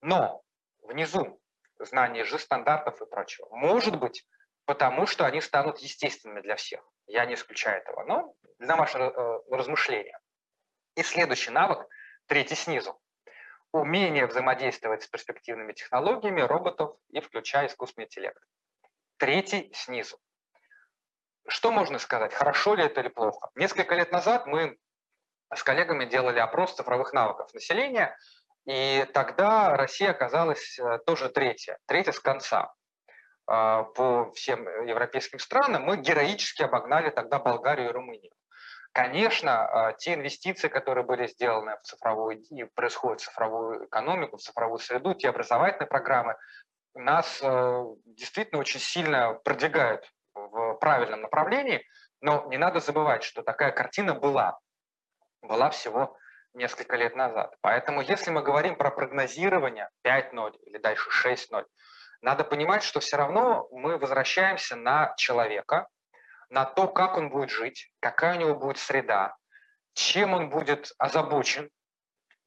Но 0.00 0.42
внизу 0.82 1.40
знание 1.78 2.24
же 2.24 2.38
стандартов 2.38 3.00
и 3.00 3.06
прочего. 3.06 3.48
Может 3.50 3.98
быть, 3.98 4.26
потому 4.64 5.06
что 5.06 5.26
они 5.26 5.40
станут 5.40 5.78
естественными 5.78 6.40
для 6.40 6.56
всех. 6.56 6.82
Я 7.06 7.26
не 7.26 7.34
исключаю 7.34 7.80
этого. 7.80 8.04
Но 8.04 8.34
для 8.58 8.76
вашего 8.76 9.04
э, 9.04 9.54
размышления. 9.54 10.18
И 10.96 11.02
следующий 11.02 11.50
навык, 11.50 11.86
третий 12.26 12.54
снизу. 12.54 13.00
Умение 13.72 14.26
взаимодействовать 14.26 15.02
с 15.02 15.08
перспективными 15.08 15.72
технологиями, 15.72 16.40
роботов 16.40 16.96
и 17.10 17.20
включая 17.20 17.66
искусственный 17.66 18.06
интеллект. 18.06 18.40
Третий 19.16 19.70
снизу. 19.74 20.18
Что 21.46 21.70
можно 21.70 21.98
сказать, 21.98 22.32
хорошо 22.32 22.74
ли 22.74 22.84
это 22.84 23.00
или 23.00 23.08
плохо? 23.08 23.50
Несколько 23.54 23.94
лет 23.94 24.10
назад 24.12 24.46
мы 24.46 24.78
с 25.54 25.62
коллегами 25.62 26.04
делали 26.06 26.38
опрос 26.38 26.74
цифровых 26.74 27.12
навыков 27.12 27.52
населения, 27.54 28.16
и 28.66 29.06
тогда 29.12 29.76
Россия 29.76 30.10
оказалась 30.10 30.78
э, 30.78 30.98
тоже 31.06 31.28
третья, 31.28 31.78
третья 31.86 32.12
с 32.12 32.18
конца. 32.18 32.72
А, 33.46 33.82
по 33.82 34.32
всем 34.32 34.66
европейским 34.86 35.38
странам 35.38 35.82
мы 35.82 35.98
героически 35.98 36.62
обогнали 36.62 37.10
тогда 37.10 37.38
Болгарию 37.38 37.90
и 37.90 37.92
Румынию. 37.92 38.32
Конечно, 38.92 39.66
а, 39.88 39.92
те 39.92 40.14
инвестиции, 40.14 40.68
которые 40.68 41.04
были 41.04 41.26
сделаны 41.26 41.76
в 41.76 41.82
цифровую 41.82 42.40
и 42.40 42.64
происходят 42.64 43.20
в 43.20 43.24
цифровую 43.24 43.86
экономику, 43.86 44.38
в 44.38 44.40
цифровую 44.40 44.78
среду, 44.78 45.14
те 45.14 45.28
образовательные 45.28 45.88
программы 45.88 46.36
нас 46.94 47.40
э, 47.42 47.84
действительно 48.06 48.60
очень 48.60 48.80
сильно 48.80 49.34
продвигают 49.34 50.08
в 50.34 50.74
правильном 50.74 51.22
направлении, 51.22 51.84
но 52.20 52.46
не 52.48 52.58
надо 52.58 52.80
забывать, 52.80 53.22
что 53.24 53.42
такая 53.42 53.72
картина 53.72 54.14
была. 54.14 54.58
Была 55.42 55.70
всего 55.70 56.16
несколько 56.54 56.96
лет 56.96 57.16
назад. 57.16 57.54
Поэтому 57.60 58.00
если 58.00 58.30
мы 58.30 58.42
говорим 58.42 58.76
про 58.76 58.90
прогнозирование 58.90 59.90
5.0 60.04 60.56
или 60.66 60.78
дальше 60.78 61.10
6.0, 61.10 61.64
надо 62.22 62.44
понимать, 62.44 62.82
что 62.82 63.00
все 63.00 63.16
равно 63.16 63.68
мы 63.70 63.98
возвращаемся 63.98 64.76
на 64.76 65.14
человека, 65.16 65.88
на 66.48 66.64
то, 66.64 66.88
как 66.88 67.16
он 67.16 67.28
будет 67.28 67.50
жить, 67.50 67.92
какая 68.00 68.36
у 68.36 68.40
него 68.40 68.54
будет 68.54 68.78
среда, 68.78 69.36
чем 69.94 70.32
он 70.32 70.48
будет 70.48 70.92
озабочен, 70.98 71.70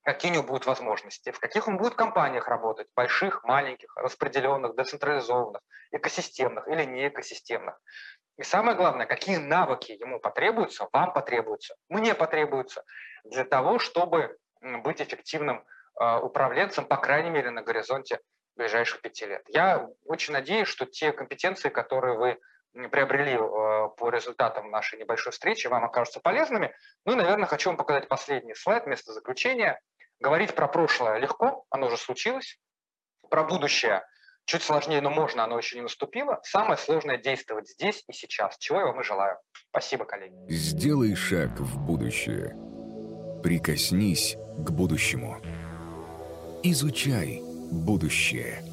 какие 0.08 0.32
у 0.32 0.36
него 0.36 0.44
будут 0.44 0.66
возможности, 0.66 1.32
в 1.32 1.40
каких 1.42 1.68
он 1.68 1.76
будет 1.76 1.96
компаниях 1.96 2.48
работать, 2.48 2.88
больших, 2.96 3.44
маленьких, 3.44 3.94
распределенных, 3.98 4.74
децентрализованных, 4.74 5.62
экосистемных 5.92 6.66
или 6.70 6.86
не 6.86 7.10
экосистемных. 7.10 7.78
И 8.38 8.44
самое 8.44 8.78
главное, 8.78 9.06
какие 9.06 9.36
навыки 9.36 9.92
ему 9.92 10.22
потребуются, 10.22 10.88
вам 10.94 11.12
потребуются, 11.12 11.76
мне 11.90 12.16
потребуются 12.16 12.86
для 13.26 13.44
того, 13.44 13.80
чтобы 13.80 14.38
быть 14.62 15.02
эффективным 15.02 15.66
э, 16.00 16.20
управленцем, 16.20 16.86
по 16.86 16.96
крайней 16.96 17.30
мере, 17.30 17.50
на 17.50 17.62
горизонте 17.62 18.22
ближайших 18.56 19.02
пяти 19.02 19.26
лет. 19.26 19.44
Я 19.50 19.90
очень 20.06 20.32
надеюсь, 20.32 20.70
что 20.70 20.86
те 20.86 21.12
компетенции, 21.12 21.68
которые 21.68 22.18
вы 22.18 22.40
приобрели 22.92 23.34
э, 23.34 23.38
по 23.98 24.10
результатам 24.10 24.72
нашей 24.72 25.00
небольшой 25.00 25.34
встречи, 25.34 25.68
вам 25.68 25.84
окажутся 25.84 26.22
полезными. 26.22 26.74
Ну 27.04 27.12
и, 27.12 27.16
наверное, 27.16 27.46
хочу 27.46 27.70
вам 27.70 27.76
показать 27.76 28.08
последний 28.08 28.56
слайд, 28.56 28.88
место 28.88 29.12
заключения. 29.12 29.82
Говорить 30.20 30.56
про 30.56 30.68
прошлое 30.68 31.20
легко, 31.20 31.66
оно 31.70 31.88
уже 31.88 31.98
случилось. 31.98 32.60
Про 33.30 33.44
будущее 33.44 34.04
чуть 34.46 34.64
сложнее, 34.64 35.02
но 35.02 35.10
можно, 35.10 35.44
оно 35.44 35.58
еще 35.58 35.76
не 35.76 35.84
наступило. 35.84 36.40
Самое 36.44 36.78
сложное– 36.78 37.18
действовать 37.24 37.70
здесь 37.70 38.04
и 38.08 38.14
сейчас, 38.14 38.58
чего 38.58 38.80
я 38.80 38.86
вам 38.88 39.02
и 39.02 39.04
желаю. 39.04 39.38
Спасибо, 39.70 40.06
коллеги. 40.06 40.34
Сделай 40.50 41.14
шаг 41.16 41.60
в 41.60 41.78
будущее. 41.86 42.56
Прикоснись 43.44 44.36
к 44.58 44.72
будущему. 44.72 45.40
Изучай 46.64 47.42
будущее. 47.72 48.64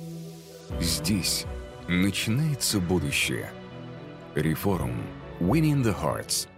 Здесь 0.81 1.45
начинается 1.89 2.81
будущее. 2.81 3.51
Реформ. 4.35 5.07
Winning 5.41 5.83
the 5.83 5.95
Hearts. 5.95 6.49